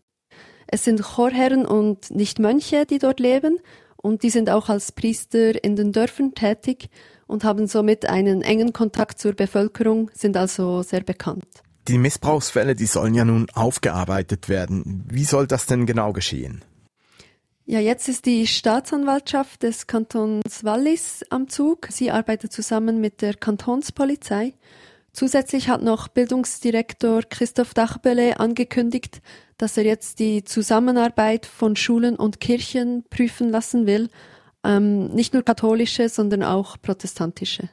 Es 0.66 0.84
sind 0.84 1.02
Chorherren 1.02 1.64
und 1.64 2.10
nicht 2.10 2.38
Mönche, 2.38 2.84
die 2.84 2.98
dort 2.98 3.20
leben 3.20 3.58
und 3.96 4.22
die 4.22 4.30
sind 4.30 4.50
auch 4.50 4.68
als 4.68 4.92
Priester 4.92 5.64
in 5.64 5.76
den 5.76 5.92
Dörfern 5.92 6.34
tätig 6.34 6.90
und 7.26 7.42
haben 7.42 7.66
somit 7.66 8.04
einen 8.04 8.42
engen 8.42 8.74
Kontakt 8.74 9.18
zur 9.18 9.32
Bevölkerung, 9.32 10.10
sind 10.12 10.36
also 10.36 10.82
sehr 10.82 11.00
bekannt. 11.00 11.62
Die 11.88 11.98
Missbrauchsfälle, 11.98 12.74
die 12.74 12.87
sollen 12.87 13.14
ja 13.14 13.24
nun 13.24 13.46
aufgearbeitet 13.55 14.51
werden. 14.51 15.05
Wie 15.09 15.24
soll 15.24 15.46
das 15.46 15.64
denn 15.64 15.87
genau 15.87 16.12
geschehen? 16.12 16.62
Ja, 17.64 17.81
jetzt 17.81 18.09
ist 18.09 18.27
die 18.27 18.46
Staatsanwaltschaft 18.46 19.62
des 19.62 19.87
Kantons 19.87 20.64
Wallis 20.64 21.24
am 21.31 21.48
Zug. 21.48 21.88
Sie 21.90 22.11
arbeitet 22.11 22.53
zusammen 22.53 23.01
mit 23.01 23.22
der 23.22 23.35
Kantonspolizei. 23.35 24.55
Zusätzlich 25.12 25.68
hat 25.68 25.83
noch 25.83 26.09
Bildungsdirektor 26.09 27.22
Christoph 27.29 27.74
Dachbele 27.74 28.38
angekündigt, 28.38 29.20
dass 29.57 29.77
er 29.77 29.85
jetzt 29.85 30.18
die 30.18 30.44
Zusammenarbeit 30.44 31.46
von 31.46 31.74
Schulen 31.74 32.16
und 32.16 32.40
Kirchen 32.40 33.05
prüfen 33.11 33.48
lassen 33.48 33.87
will, 33.87 34.11
ähm, 34.62 35.09
nicht 35.09 35.33
nur 35.33 35.42
katholische, 35.42 36.09
sondern 36.09 36.42
auch 36.42 36.77
protestantische. 36.81 37.68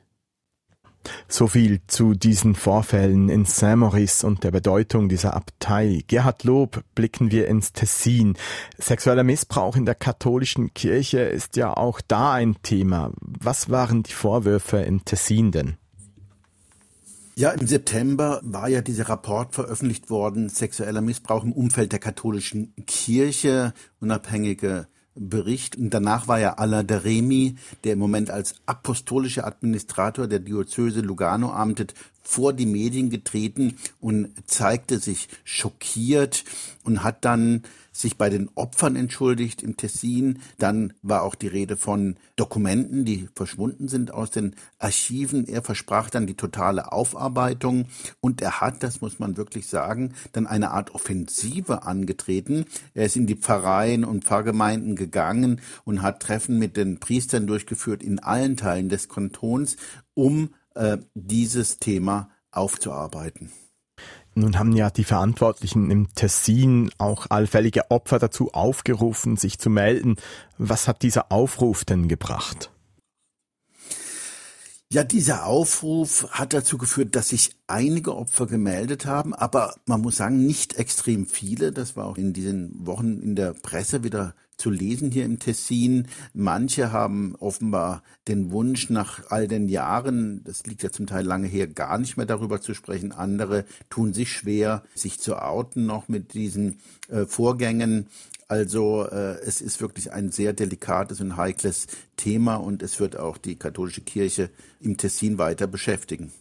So 1.27 1.47
viel 1.47 1.81
zu 1.87 2.13
diesen 2.13 2.55
Vorfällen 2.55 3.29
in 3.29 3.45
Saint-Maurice 3.45 4.25
und 4.25 4.43
der 4.43 4.51
Bedeutung 4.51 5.09
dieser 5.09 5.33
Abtei. 5.35 6.03
Gerhard 6.07 6.43
Lob 6.43 6.83
blicken 6.95 7.31
wir 7.31 7.47
ins 7.47 7.73
Tessin. 7.73 8.35
Sexueller 8.77 9.23
Missbrauch 9.23 9.75
in 9.75 9.85
der 9.85 9.95
katholischen 9.95 10.73
Kirche 10.73 11.19
ist 11.19 11.55
ja 11.55 11.75
auch 11.75 12.01
da 12.07 12.33
ein 12.33 12.55
Thema. 12.63 13.11
Was 13.21 13.69
waren 13.69 14.03
die 14.03 14.13
Vorwürfe 14.13 14.77
im 14.77 15.05
Tessin 15.05 15.51
denn? 15.51 15.77
Ja, 17.37 17.51
im 17.51 17.67
September 17.67 18.39
war 18.43 18.69
ja 18.69 18.81
dieser 18.81 19.09
Rapport 19.09 19.53
veröffentlicht 19.53 20.09
worden, 20.09 20.47
sexueller 20.47 21.01
Missbrauch 21.01 21.43
im 21.43 21.51
Umfeld 21.51 21.91
der 21.91 21.99
katholischen 21.99 22.73
Kirche, 22.87 23.73
unabhängige 23.99 24.87
Bericht. 25.15 25.77
Und 25.77 25.89
danach 25.91 26.27
war 26.27 26.39
ja 26.39 26.57
Alain 26.57 26.85
Remi, 26.85 27.55
der 27.83 27.93
im 27.93 27.99
Moment 27.99 28.29
als 28.29 28.55
apostolischer 28.65 29.47
Administrator 29.47 30.27
der 30.27 30.39
Diözese 30.39 31.01
Lugano 31.01 31.51
amtet, 31.51 31.93
vor 32.25 32.53
die 32.53 32.65
Medien 32.65 33.09
getreten 33.09 33.77
und 34.01 34.29
zeigte 34.47 34.99
sich 34.99 35.29
schockiert 35.43 36.43
und 36.83 37.03
hat 37.03 37.23
dann 37.23 37.63
sich 37.91 38.17
bei 38.17 38.29
den 38.29 38.49
Opfern 38.55 38.95
entschuldigt 38.95 39.63
im 39.63 39.77
Tessin. 39.77 40.39
Dann 40.57 40.93
war 41.01 41.21
auch 41.23 41.35
die 41.35 41.47
Rede 41.47 41.77
von 41.77 42.17
Dokumenten, 42.35 43.05
die 43.05 43.29
verschwunden 43.35 43.87
sind 43.87 44.11
aus 44.11 44.31
den 44.31 44.55
Archiven. 44.79 45.47
Er 45.47 45.61
versprach 45.61 46.09
dann 46.09 46.27
die 46.27 46.35
totale 46.35 46.91
Aufarbeitung 46.91 47.85
und 48.19 48.41
er 48.41 48.59
hat, 48.59 48.83
das 48.83 49.01
muss 49.01 49.19
man 49.19 49.37
wirklich 49.37 49.67
sagen, 49.67 50.13
dann 50.33 50.47
eine 50.47 50.71
Art 50.71 50.93
Offensive 50.93 51.83
angetreten. 51.83 52.65
Er 52.93 53.05
ist 53.05 53.15
in 53.15 53.27
die 53.27 53.37
Pfarreien 53.37 54.03
und 54.03 54.25
Pfarrgemeinden 54.25 54.95
gegangen 54.95 55.61
und 55.85 56.01
hat 56.01 56.21
Treffen 56.21 56.59
mit 56.59 56.75
den 56.75 56.99
Priestern 56.99 57.47
durchgeführt 57.47 58.03
in 58.03 58.19
allen 58.19 58.57
Teilen 58.57 58.89
des 58.89 59.07
Kantons, 59.07 59.77
um 60.15 60.49
äh, 60.75 60.97
dieses 61.13 61.77
Thema 61.77 62.29
aufzuarbeiten. 62.51 63.51
Nun 64.37 64.59
haben 64.59 64.73
ja 64.73 64.89
die 64.89 65.05
Verantwortlichen 65.05 65.89
im 65.89 66.13
Tessin 66.13 66.91
auch 66.97 67.27
allfällige 67.29 67.89
Opfer 67.89 68.19
dazu 68.19 68.51
aufgerufen, 68.53 69.37
sich 69.37 69.59
zu 69.59 69.69
melden. 69.69 70.17
Was 70.57 70.89
hat 70.89 71.03
dieser 71.03 71.31
Aufruf 71.31 71.85
denn 71.85 72.09
gebracht? 72.09 72.69
Ja, 74.91 75.03
dieser 75.03 75.45
Aufruf 75.45 76.27
hat 76.31 76.53
dazu 76.53 76.77
geführt, 76.77 77.15
dass 77.15 77.29
sich 77.29 77.55
einige 77.67 78.15
Opfer 78.15 78.45
gemeldet 78.45 79.05
haben, 79.05 79.33
aber 79.33 79.73
man 79.85 80.01
muss 80.01 80.17
sagen, 80.17 80.45
nicht 80.45 80.75
extrem 80.75 81.25
viele. 81.25 81.71
Das 81.71 81.95
war 81.95 82.05
auch 82.05 82.17
in 82.17 82.33
diesen 82.33 82.85
Wochen 82.85 83.19
in 83.19 83.35
der 83.35 83.53
Presse 83.53 84.03
wieder 84.03 84.35
zu 84.57 84.69
lesen 84.69 85.11
hier 85.11 85.25
im 85.25 85.39
Tessin. 85.39 86.07
Manche 86.33 86.91
haben 86.91 87.35
offenbar 87.39 88.03
den 88.27 88.51
Wunsch 88.51 88.89
nach 88.89 89.29
all 89.29 89.47
den 89.47 89.69
Jahren, 89.69 90.43
das 90.43 90.65
liegt 90.65 90.83
ja 90.83 90.91
zum 90.91 91.07
Teil 91.07 91.25
lange 91.25 91.47
her, 91.47 91.67
gar 91.67 91.97
nicht 91.97 92.17
mehr 92.17 92.25
darüber 92.25 92.61
zu 92.61 92.73
sprechen. 92.73 93.11
Andere 93.11 93.65
tun 93.89 94.13
sich 94.13 94.31
schwer, 94.31 94.83
sich 94.93 95.19
zu 95.19 95.41
outen 95.41 95.85
noch 95.85 96.07
mit 96.07 96.33
diesen 96.33 96.79
äh, 97.09 97.25
Vorgängen. 97.25 98.07
Also 98.47 99.07
äh, 99.07 99.39
es 99.39 99.61
ist 99.61 99.81
wirklich 99.81 100.13
ein 100.13 100.31
sehr 100.31 100.53
delikates 100.53 101.19
und 101.19 101.35
heikles 101.35 101.87
Thema 102.15 102.55
und 102.55 102.83
es 102.83 102.99
wird 102.99 103.17
auch 103.17 103.37
die 103.37 103.55
katholische 103.55 104.01
Kirche 104.01 104.51
im 104.79 104.97
Tessin 104.97 105.37
weiter 105.37 105.65
beschäftigen. 105.65 106.31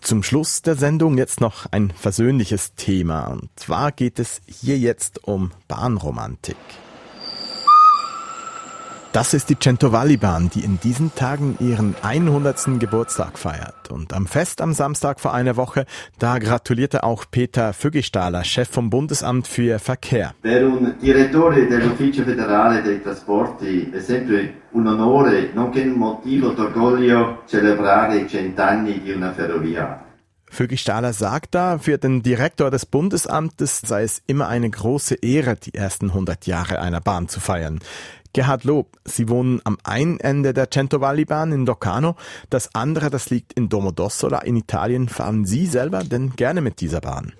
Zum 0.00 0.22
Schluss 0.22 0.62
der 0.62 0.76
Sendung 0.76 1.18
jetzt 1.18 1.40
noch 1.40 1.66
ein 1.70 1.90
versöhnliches 1.90 2.74
Thema. 2.74 3.26
Und 3.26 3.50
zwar 3.56 3.92
geht 3.92 4.18
es 4.18 4.40
hier 4.46 4.78
jetzt 4.78 5.24
um 5.24 5.52
Bahnromantik. 5.68 6.56
Das 9.12 9.34
ist 9.34 9.50
die 9.50 9.58
Centovalli-Bahn, 9.58 10.50
die 10.54 10.60
in 10.60 10.78
diesen 10.78 11.12
Tagen 11.16 11.56
ihren 11.58 11.96
100. 12.00 12.78
Geburtstag 12.78 13.40
feiert. 13.40 13.90
Und 13.90 14.12
am 14.12 14.28
Fest 14.28 14.60
am 14.60 14.72
Samstag 14.72 15.18
vor 15.18 15.34
einer 15.34 15.56
Woche, 15.56 15.84
da 16.20 16.38
gratulierte 16.38 17.02
auch 17.02 17.24
Peter 17.28 17.72
Függestaler, 17.72 18.44
Chef 18.44 18.68
vom 18.68 18.88
Bundesamt 18.88 19.48
für 19.48 19.80
Verkehr. 19.80 20.34
Per 20.42 20.64
un 20.64 20.94
direttore 21.02 21.66
dell'Ufficio 21.66 22.22
Federale 22.22 22.82
dei 22.82 23.02
Trasporti 23.02 23.90
è 23.92 24.00
sempre 24.00 24.54
un 24.70 24.86
onore, 24.86 25.50
nonché 25.54 25.82
un 25.82 25.98
motivo 25.98 26.50
d'orgoglio 26.50 27.42
celebrare 27.48 28.18
i 28.18 28.28
cent'anni 28.28 29.02
di 29.02 29.10
una 29.10 29.32
ferrovia. 29.32 30.04
Függestaler 30.52 31.12
sagt 31.12 31.54
da, 31.54 31.78
für 31.78 31.96
den 31.96 32.22
Direktor 32.22 32.70
des 32.70 32.84
Bundesamtes 32.84 33.80
sei 33.84 34.02
es 34.02 34.20
immer 34.26 34.48
eine 34.48 34.68
große 34.68 35.14
Ehre, 35.14 35.54
die 35.56 35.74
ersten 35.74 36.06
100 36.06 36.46
Jahre 36.46 36.80
einer 36.80 37.00
Bahn 37.00 37.28
zu 37.28 37.38
feiern. 37.38 37.78
Gerhard 38.32 38.64
Lob, 38.64 38.98
Sie 39.04 39.28
wohnen 39.28 39.60
am 39.64 39.78
einen 39.82 40.20
Ende 40.20 40.54
der 40.54 40.70
Centovalli-Bahn 40.70 41.52
in 41.52 41.66
Locarno, 41.66 42.16
das 42.48 42.74
andere, 42.74 43.10
das 43.10 43.30
liegt 43.30 43.52
in 43.54 43.68
Domodossola 43.68 44.38
in 44.38 44.56
Italien. 44.56 45.08
Fahren 45.08 45.44
Sie 45.44 45.66
selber 45.66 46.04
denn 46.04 46.36
gerne 46.36 46.60
mit 46.60 46.80
dieser 46.80 47.00
Bahn? 47.00 47.32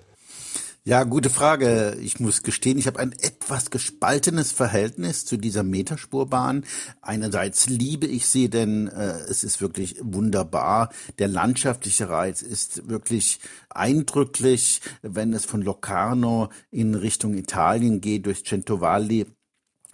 Ja, 0.83 1.03
gute 1.03 1.29
Frage. 1.29 1.95
Ich 2.01 2.19
muss 2.19 2.41
gestehen, 2.41 2.79
ich 2.79 2.87
habe 2.87 2.99
ein 2.99 3.11
etwas 3.11 3.69
gespaltenes 3.69 4.51
Verhältnis 4.51 5.25
zu 5.25 5.37
dieser 5.37 5.61
Meterspurbahn. 5.61 6.65
Einerseits 7.03 7.69
liebe 7.69 8.07
ich 8.07 8.25
sie, 8.25 8.49
denn 8.49 8.87
äh, 8.87 9.19
es 9.29 9.43
ist 9.43 9.61
wirklich 9.61 9.97
wunderbar. 10.01 10.89
Der 11.19 11.27
landschaftliche 11.27 12.09
Reiz 12.09 12.41
ist 12.41 12.89
wirklich 12.89 13.39
eindrücklich, 13.69 14.81
wenn 15.03 15.33
es 15.33 15.45
von 15.45 15.61
Locarno 15.61 16.49
in 16.71 16.95
Richtung 16.95 17.35
Italien 17.35 18.01
geht, 18.01 18.25
durch 18.25 18.43
Centovalli 18.43 19.27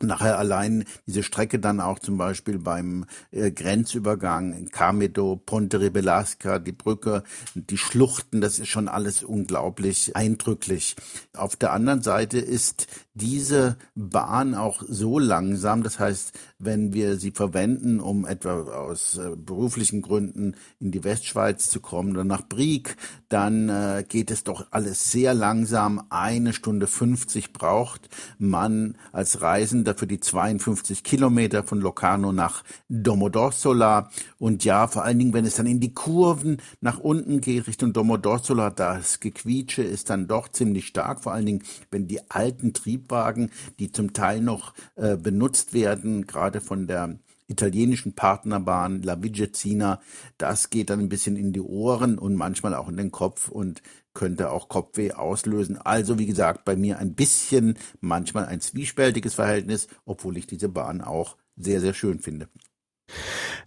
nachher 0.02 0.38
allein 0.38 0.86
diese 1.06 1.24
Strecke 1.24 1.60
dann 1.60 1.80
auch 1.80 2.00
zum 2.00 2.18
Beispiel 2.18 2.60
beim 2.60 3.06
äh, 3.32 3.52
Grenzübergang 3.52 4.54
in 4.54 4.70
Camedo, 4.70 5.36
Ponte 5.36 5.80
Ribelasca, 5.80 6.60
die 6.60 6.72
Brücke, 6.72 7.24
die 7.56 7.78
Schluchten, 7.78 8.42
das 8.42 8.60
ist 8.60 8.70
schon 8.70 8.88
alles 8.88 9.24
unglaublich 9.24 10.16
eindrücklich. 10.16 10.96
Auf 11.36 11.56
der 11.56 11.74
anderen 11.74 12.02
Seite 12.02 12.40
ist 12.40 12.88
diese 13.18 13.78
Bahn 13.96 14.56
auch 14.56 14.84
so 14.88 15.20
langsam, 15.20 15.84
das 15.84 16.00
heißt, 16.00 16.34
wenn 16.60 16.94
wir 16.94 17.18
sie 17.18 17.32
verwenden, 17.32 18.00
um 18.00 18.26
etwa 18.26 18.62
aus 18.64 19.18
äh, 19.18 19.36
beruflichen 19.36 20.02
Gründen 20.02 20.56
in 20.80 20.92
die 20.92 21.04
Westschweiz 21.04 21.70
zu 21.70 21.80
kommen 21.80 22.12
oder 22.12 22.24
nach 22.24 22.48
Brieg, 22.48 22.96
dann 23.30 23.70
äh, 23.70 24.06
geht 24.08 24.32
es 24.32 24.44
doch 24.44 24.68
alles 24.72 25.12
sehr 25.12 25.34
langsam. 25.34 26.04
Eine 26.10 26.54
Stunde 26.54 26.88
50 26.88 27.54
braucht 27.54 28.10
man 28.40 28.96
als 29.12 29.42
Reisender 29.42 29.96
für 29.96 30.08
die 30.08 30.20
52 30.20 31.04
Kilometer 31.04 31.64
von 31.64 31.82
Locarno 31.82 32.32
nach 32.32 32.64
Domodossola. 32.90 34.10
Und 34.40 34.64
ja, 34.64 34.88
vor 34.88 35.04
allen 35.04 35.20
Dingen, 35.20 35.34
wenn 35.34 35.46
es 35.46 35.56
dann 35.56 35.68
in 35.68 35.80
die 35.80 35.94
Kurven 35.94 36.58
nach 36.82 37.00
unten 37.00 37.42
geht, 37.42 37.68
Richtung 37.68 37.94
Domodossola, 37.94 38.70
das 38.70 39.20
Gequietsche 39.20 39.84
ist 39.84 40.10
dann 40.10 40.28
doch 40.28 40.50
ziemlich 40.50 40.88
stark. 40.88 41.22
Vor 41.24 41.34
allen 41.34 41.46
Dingen, 41.46 41.64
wenn 41.92 42.08
die 42.08 42.30
alten 42.30 42.74
Triebwagen, 43.08 43.52
die 43.80 43.92
zum 43.92 44.14
Teil 44.14 44.42
noch 44.42 44.74
äh, 44.96 45.18
benutzt 45.18 45.74
werden, 45.74 46.28
gerade 46.28 46.62
von 46.62 46.88
der 46.88 47.18
italienischen 47.50 48.14
Partnerbahn 48.14 49.02
La 49.04 49.24
Vigezzina, 49.24 50.02
das 50.38 50.70
geht 50.70 50.90
dann 50.90 51.00
ein 51.00 51.10
bisschen 51.10 51.38
in 51.38 51.54
die 51.54 51.62
Ohren 51.62 52.18
und 52.18 52.36
manchmal 52.36 52.76
auch 52.76 52.90
in 52.90 52.98
den 52.98 53.12
Kopf 53.12 53.48
und 53.48 53.82
könnte 54.14 54.52
auch 54.52 54.68
Kopfweh 54.68 55.14
auslösen. 55.14 55.78
Also 55.78 56.20
wie 56.20 56.26
gesagt, 56.26 56.66
bei 56.66 56.76
mir 56.76 57.00
ein 57.00 57.14
bisschen 57.14 57.78
manchmal 58.02 58.46
ein 58.48 58.60
zwiespältiges 58.60 59.36
Verhältnis, 59.36 59.88
obwohl 60.06 60.36
ich 60.36 60.48
diese 60.48 60.68
Bahn 60.68 61.02
auch 61.02 61.38
sehr, 61.56 61.80
sehr 61.80 61.94
schön 61.94 62.20
finde. 62.20 62.50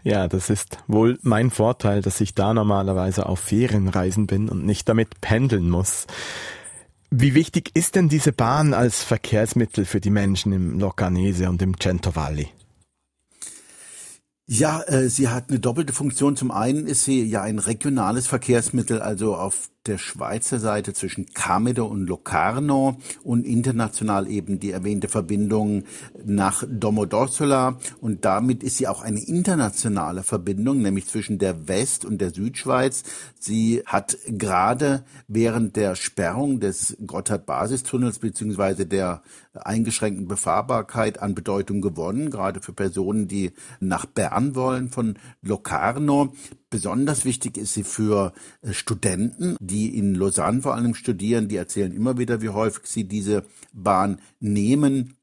Ja, 0.03 0.29
das 0.29 0.51
ist 0.51 0.79
wohl 0.87 1.19
mein 1.23 1.51
Vorteil, 1.51 2.03
dass 2.03 2.21
ich 2.21 2.35
da 2.35 2.53
normalerweise 2.53 3.27
auf 3.27 3.41
Ferienreisen 3.41 4.27
bin 4.27 4.51
und 4.51 4.67
nicht 4.67 4.89
damit 4.91 5.23
pendeln 5.23 5.71
muss. 5.71 6.07
Wie 7.13 7.35
wichtig 7.35 7.73
ist 7.75 7.97
denn 7.97 8.09
diese 8.09 8.33
Bahn 8.33 8.73
als 8.73 9.03
Verkehrsmittel 9.03 9.85
für 9.85 10.01
die 10.01 10.11
Menschen 10.11 10.53
im 10.53 10.79
Locarnese 10.79 11.49
und 11.49 11.61
im 11.61 11.79
Cento 11.79 12.15
Valley? 12.15 12.51
Ja, 14.53 14.83
äh, 14.83 15.09
sie 15.09 15.29
hat 15.29 15.49
eine 15.49 15.61
doppelte 15.61 15.93
Funktion. 15.93 16.35
Zum 16.35 16.51
einen 16.51 16.89
ist 16.89 17.05
sie 17.05 17.23
ja 17.23 17.41
ein 17.43 17.61
regionales 17.61 18.27
Verkehrsmittel, 18.27 19.01
also 19.01 19.37
auf 19.37 19.71
der 19.87 19.97
Schweizer 19.97 20.59
Seite 20.59 20.93
zwischen 20.93 21.27
Camedo 21.27 21.87
und 21.87 22.07
Locarno 22.07 22.99
und 23.23 23.47
international 23.47 24.29
eben 24.29 24.59
die 24.59 24.73
erwähnte 24.73 25.09
Verbindung 25.09 25.85
nach 26.25 26.65
Domodossola 26.69 27.79
und 28.01 28.25
damit 28.25 28.63
ist 28.63 28.77
sie 28.77 28.89
auch 28.89 29.03
eine 29.03 29.25
internationale 29.25 30.23
Verbindung, 30.23 30.83
nämlich 30.83 31.07
zwischen 31.07 31.39
der 31.39 31.69
West- 31.69 32.05
und 32.05 32.21
der 32.21 32.31
Südschweiz. 32.31 33.05
Sie 33.39 33.83
hat 33.87 34.19
gerade 34.27 35.05
während 35.29 35.77
der 35.77 35.95
Sperrung 35.95 36.61
des 36.61 36.97
Gotthard-Basistunnels 37.07 38.19
beziehungsweise 38.19 38.85
der 38.85 39.23
eingeschränkten 39.55 40.29
Befahrbarkeit 40.29 41.21
an 41.21 41.35
Bedeutung 41.35 41.81
gewonnen, 41.81 42.31
gerade 42.31 42.61
für 42.61 42.73
Personen, 42.73 43.29
die 43.29 43.53
nach 43.81 44.07
Bern 44.07 44.55
wollen 44.55 44.89
von 44.91 45.19
Locarno. 45.43 46.35
Besonders 46.71 47.25
wichtig 47.25 47.57
ist 47.57 47.75
sie 47.75 47.85
für 47.85 48.33
äh, 48.63 48.73
Studenten, 48.73 49.57
die 49.61 49.97
in 49.97 50.15
Lausanne 50.15 50.63
vor 50.63 50.75
allem 50.75 50.95
studieren. 50.95 51.49
Die 51.49 51.57
erzählen 51.57 51.93
immer 51.93 52.17
wieder, 52.19 52.43
wie 52.43 52.51
häufig 52.51 52.87
sie 52.87 53.05
diese 53.05 53.45
Bahn 53.73 54.21
nehmen. 54.39 55.17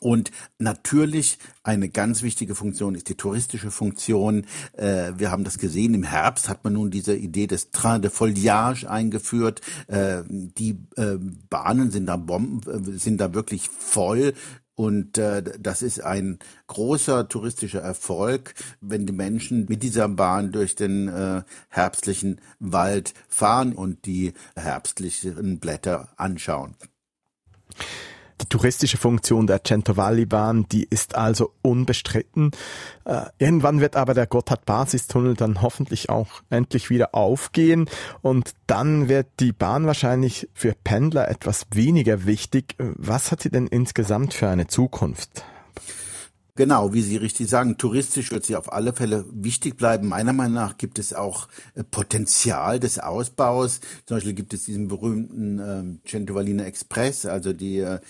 Und 0.00 0.30
natürlich 0.58 1.38
eine 1.62 1.88
ganz 1.88 2.22
wichtige 2.22 2.54
Funktion 2.54 2.94
ist 2.94 3.08
die 3.08 3.14
touristische 3.14 3.70
Funktion. 3.70 4.46
Äh, 4.72 5.12
wir 5.16 5.30
haben 5.30 5.44
das 5.44 5.58
gesehen, 5.58 5.94
im 5.94 6.02
Herbst 6.02 6.48
hat 6.48 6.64
man 6.64 6.72
nun 6.72 6.90
diese 6.90 7.14
Idee 7.14 7.46
des 7.46 7.70
Train 7.70 8.02
de 8.02 8.10
Foliage 8.10 8.88
eingeführt. 8.90 9.60
Äh, 9.86 10.22
die 10.28 10.78
äh, 10.96 11.18
Bahnen 11.50 11.90
sind 11.90 12.06
da 12.06 12.16
Bomben, 12.16 12.60
äh, 12.68 12.98
sind 12.98 13.20
da 13.20 13.34
wirklich 13.34 13.68
voll. 13.68 14.34
Und 14.74 15.18
äh, 15.18 15.42
das 15.60 15.82
ist 15.82 16.02
ein 16.02 16.38
großer 16.66 17.28
touristischer 17.28 17.80
Erfolg, 17.80 18.54
wenn 18.80 19.06
die 19.06 19.12
Menschen 19.12 19.66
mit 19.68 19.82
dieser 19.82 20.08
Bahn 20.08 20.50
durch 20.50 20.74
den 20.74 21.08
äh, 21.08 21.42
herbstlichen 21.68 22.40
Wald 22.58 23.12
fahren 23.28 23.74
und 23.74 24.06
die 24.06 24.32
herbstlichen 24.56 25.60
Blätter 25.60 26.08
anschauen. 26.16 26.74
Die 28.42 28.48
touristische 28.48 28.96
Funktion 28.96 29.46
der 29.46 29.62
Centovalli-Bahn, 29.62 30.66
die 30.70 30.84
ist 30.88 31.14
also 31.14 31.52
unbestritten. 31.62 32.50
Äh, 33.04 33.26
irgendwann 33.38 33.80
wird 33.80 33.94
aber 33.94 34.14
der 34.14 34.26
Gotthard-Basistunnel 34.26 35.34
dann 35.34 35.62
hoffentlich 35.62 36.10
auch 36.10 36.42
endlich 36.50 36.90
wieder 36.90 37.14
aufgehen 37.14 37.88
und 38.20 38.52
dann 38.66 39.08
wird 39.08 39.28
die 39.38 39.52
Bahn 39.52 39.86
wahrscheinlich 39.86 40.48
für 40.54 40.74
Pendler 40.84 41.28
etwas 41.28 41.66
weniger 41.72 42.26
wichtig. 42.26 42.74
Was 42.78 43.30
hat 43.30 43.42
sie 43.42 43.50
denn 43.50 43.68
insgesamt 43.68 44.34
für 44.34 44.48
eine 44.48 44.66
Zukunft? 44.66 45.44
Genau, 46.54 46.92
wie 46.92 47.00
Sie 47.00 47.16
richtig 47.16 47.48
sagen, 47.48 47.78
touristisch 47.78 48.30
wird 48.30 48.44
sie 48.44 48.56
auf 48.56 48.70
alle 48.74 48.92
Fälle 48.92 49.24
wichtig 49.32 49.78
bleiben. 49.78 50.08
Meiner 50.08 50.34
Meinung 50.34 50.52
nach 50.52 50.76
gibt 50.76 50.98
es 50.98 51.14
auch 51.14 51.48
äh, 51.74 51.82
Potenzial 51.82 52.78
des 52.78 52.98
Ausbaus. 52.98 53.80
Zum 54.04 54.18
Beispiel 54.18 54.34
gibt 54.34 54.52
es 54.52 54.64
diesen 54.64 54.86
berühmten 54.86 55.58
äh, 55.58 56.06
Centovalina 56.06 56.64
Express, 56.64 57.24
also 57.24 57.54
die, 57.54 57.78
äh, 57.78 58.00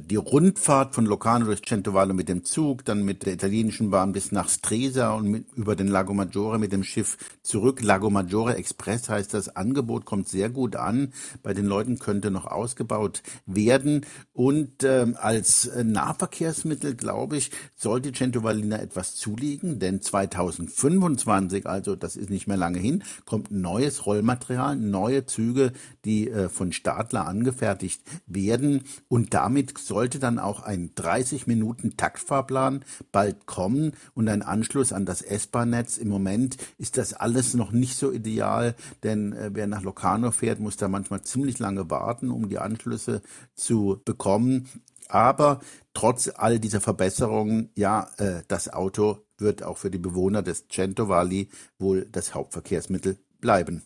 die 0.00 0.16
Rundfahrt 0.16 0.96
von 0.96 1.06
Locarno 1.06 1.46
durch 1.46 1.62
Centovallo 1.62 2.12
mit 2.12 2.28
dem 2.28 2.42
Zug, 2.42 2.84
dann 2.84 3.04
mit 3.04 3.24
der 3.24 3.34
italienischen 3.34 3.90
Bahn 3.90 4.10
bis 4.10 4.32
nach 4.32 4.48
Stresa 4.48 5.12
und 5.12 5.28
mit, 5.28 5.52
über 5.54 5.76
den 5.76 5.86
Lago 5.86 6.12
Maggiore 6.12 6.58
mit 6.58 6.72
dem 6.72 6.82
Schiff 6.82 7.16
zurück. 7.44 7.82
Lago 7.82 8.10
Maggiore 8.10 8.56
Express 8.56 9.08
heißt 9.10 9.32
das 9.32 9.54
Angebot, 9.54 10.06
kommt 10.06 10.28
sehr 10.28 10.50
gut 10.50 10.74
an. 10.74 11.12
Bei 11.44 11.54
den 11.54 11.66
Leuten 11.66 12.00
könnte 12.00 12.32
noch 12.32 12.46
ausgebaut 12.46 13.22
werden. 13.46 14.06
Und 14.32 14.82
ähm, 14.82 15.16
als 15.20 15.70
Nahverkehrsmittel, 15.80 16.96
glaube 16.96 17.36
ich, 17.36 17.52
soll 17.76 18.00
wollte 18.02 18.18
Centovalina 18.18 18.80
etwas 18.80 19.14
zulegen, 19.14 19.78
denn 19.78 20.02
2025, 20.02 21.66
also 21.66 21.94
das 21.94 22.16
ist 22.16 22.30
nicht 22.30 22.48
mehr 22.48 22.56
lange 22.56 22.80
hin, 22.80 23.04
kommt 23.26 23.52
neues 23.52 24.06
Rollmaterial, 24.06 24.74
neue 24.74 25.24
Züge, 25.24 25.72
die 26.04 26.28
äh, 26.28 26.48
von 26.48 26.72
Stadler 26.72 27.28
angefertigt 27.28 28.02
werden 28.26 28.82
und 29.06 29.34
damit 29.34 29.78
sollte 29.78 30.18
dann 30.18 30.40
auch 30.40 30.62
ein 30.62 30.90
30 30.96 31.46
Minuten 31.46 31.96
Taktfahrplan 31.96 32.84
bald 33.12 33.46
kommen 33.46 33.92
und 34.14 34.28
ein 34.28 34.42
Anschluss 34.42 34.92
an 34.92 35.06
das 35.06 35.22
S-Bahn-Netz. 35.22 35.96
Im 35.96 36.08
Moment 36.08 36.56
ist 36.78 36.98
das 36.98 37.12
alles 37.12 37.54
noch 37.54 37.70
nicht 37.70 37.96
so 37.96 38.10
ideal, 38.10 38.74
denn 39.04 39.32
äh, 39.32 39.50
wer 39.52 39.68
nach 39.68 39.82
Locarno 39.82 40.32
fährt, 40.32 40.58
muss 40.58 40.76
da 40.76 40.88
manchmal 40.88 41.22
ziemlich 41.22 41.60
lange 41.60 41.88
warten, 41.88 42.32
um 42.32 42.48
die 42.48 42.58
Anschlüsse 42.58 43.22
zu 43.54 44.00
bekommen. 44.04 44.66
Aber 45.12 45.60
trotz 45.92 46.30
all 46.34 46.58
dieser 46.58 46.80
Verbesserungen, 46.80 47.70
ja, 47.74 48.08
äh, 48.16 48.40
das 48.48 48.72
Auto 48.72 49.18
wird 49.36 49.62
auch 49.62 49.76
für 49.76 49.90
die 49.90 49.98
Bewohner 49.98 50.42
des 50.42 50.68
Cento 50.68 51.08
Valley 51.08 51.50
wohl 51.78 52.06
das 52.10 52.34
Hauptverkehrsmittel 52.34 53.18
bleiben. 53.38 53.82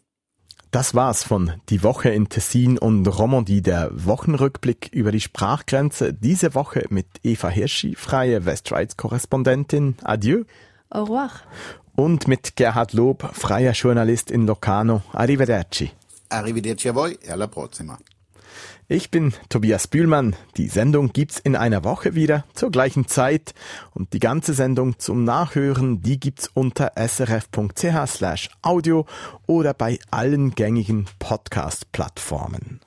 Das 0.71 0.95
war's 0.95 1.25
von 1.25 1.53
Die 1.69 1.83
Woche 1.83 2.11
in 2.11 2.29
Tessin 2.29 2.79
und 2.79 3.07
Romandie, 3.09 3.61
der 3.61 3.91
Wochenrückblick 3.93 4.91
über 4.93 5.11
die 5.11 5.21
Sprachgrenze. 5.21 6.15
Diese 6.15 6.55
Woche 6.55 6.85
mit 6.91 7.07
Eva 7.25 7.49
Hirschi, 7.49 7.97
freie 7.97 8.45
Westschweiz-Korrespondentin. 8.45 9.97
Adieu. 10.05 10.45
Au 10.91 11.05
revoir. 11.05 11.31
Und 11.97 12.29
mit 12.29 12.55
Gerhard 12.55 12.93
Lob, 12.93 13.29
freier 13.33 13.73
Journalist 13.73 14.31
in 14.31 14.47
Locarno. 14.47 15.03
Arrivederci. 15.13 15.91
Arrivederci 16.29 16.89
a 16.89 16.93
voi 16.93 17.19
e 17.21 17.33
alla 17.33 17.49
prossima. 17.49 17.99
Ich 18.89 19.11
bin 19.11 19.35
Tobias 19.49 19.89
Bühlmann. 19.89 20.37
Die 20.57 20.69
Sendung 20.69 21.13
gibt's 21.13 21.41
in 21.41 21.57
einer 21.57 21.83
Woche 21.83 22.15
wieder 22.15 22.45
zur 22.55 22.71
gleichen 22.71 23.09
Zeit 23.09 23.53
und 23.95 24.13
die 24.13 24.21
ganze 24.21 24.55
Sendung 24.55 24.97
zum 25.01 25.25
Nachhören, 25.25 26.03
die 26.03 26.21
gibt's 26.21 26.49
unter 26.55 26.93
srf.ch/audio 26.95 29.05
oder 29.49 29.75
bei 29.75 29.99
allen 30.13 30.55
gängigen 30.55 31.07
Podcast 31.19 31.91
Plattformen. 31.91 32.79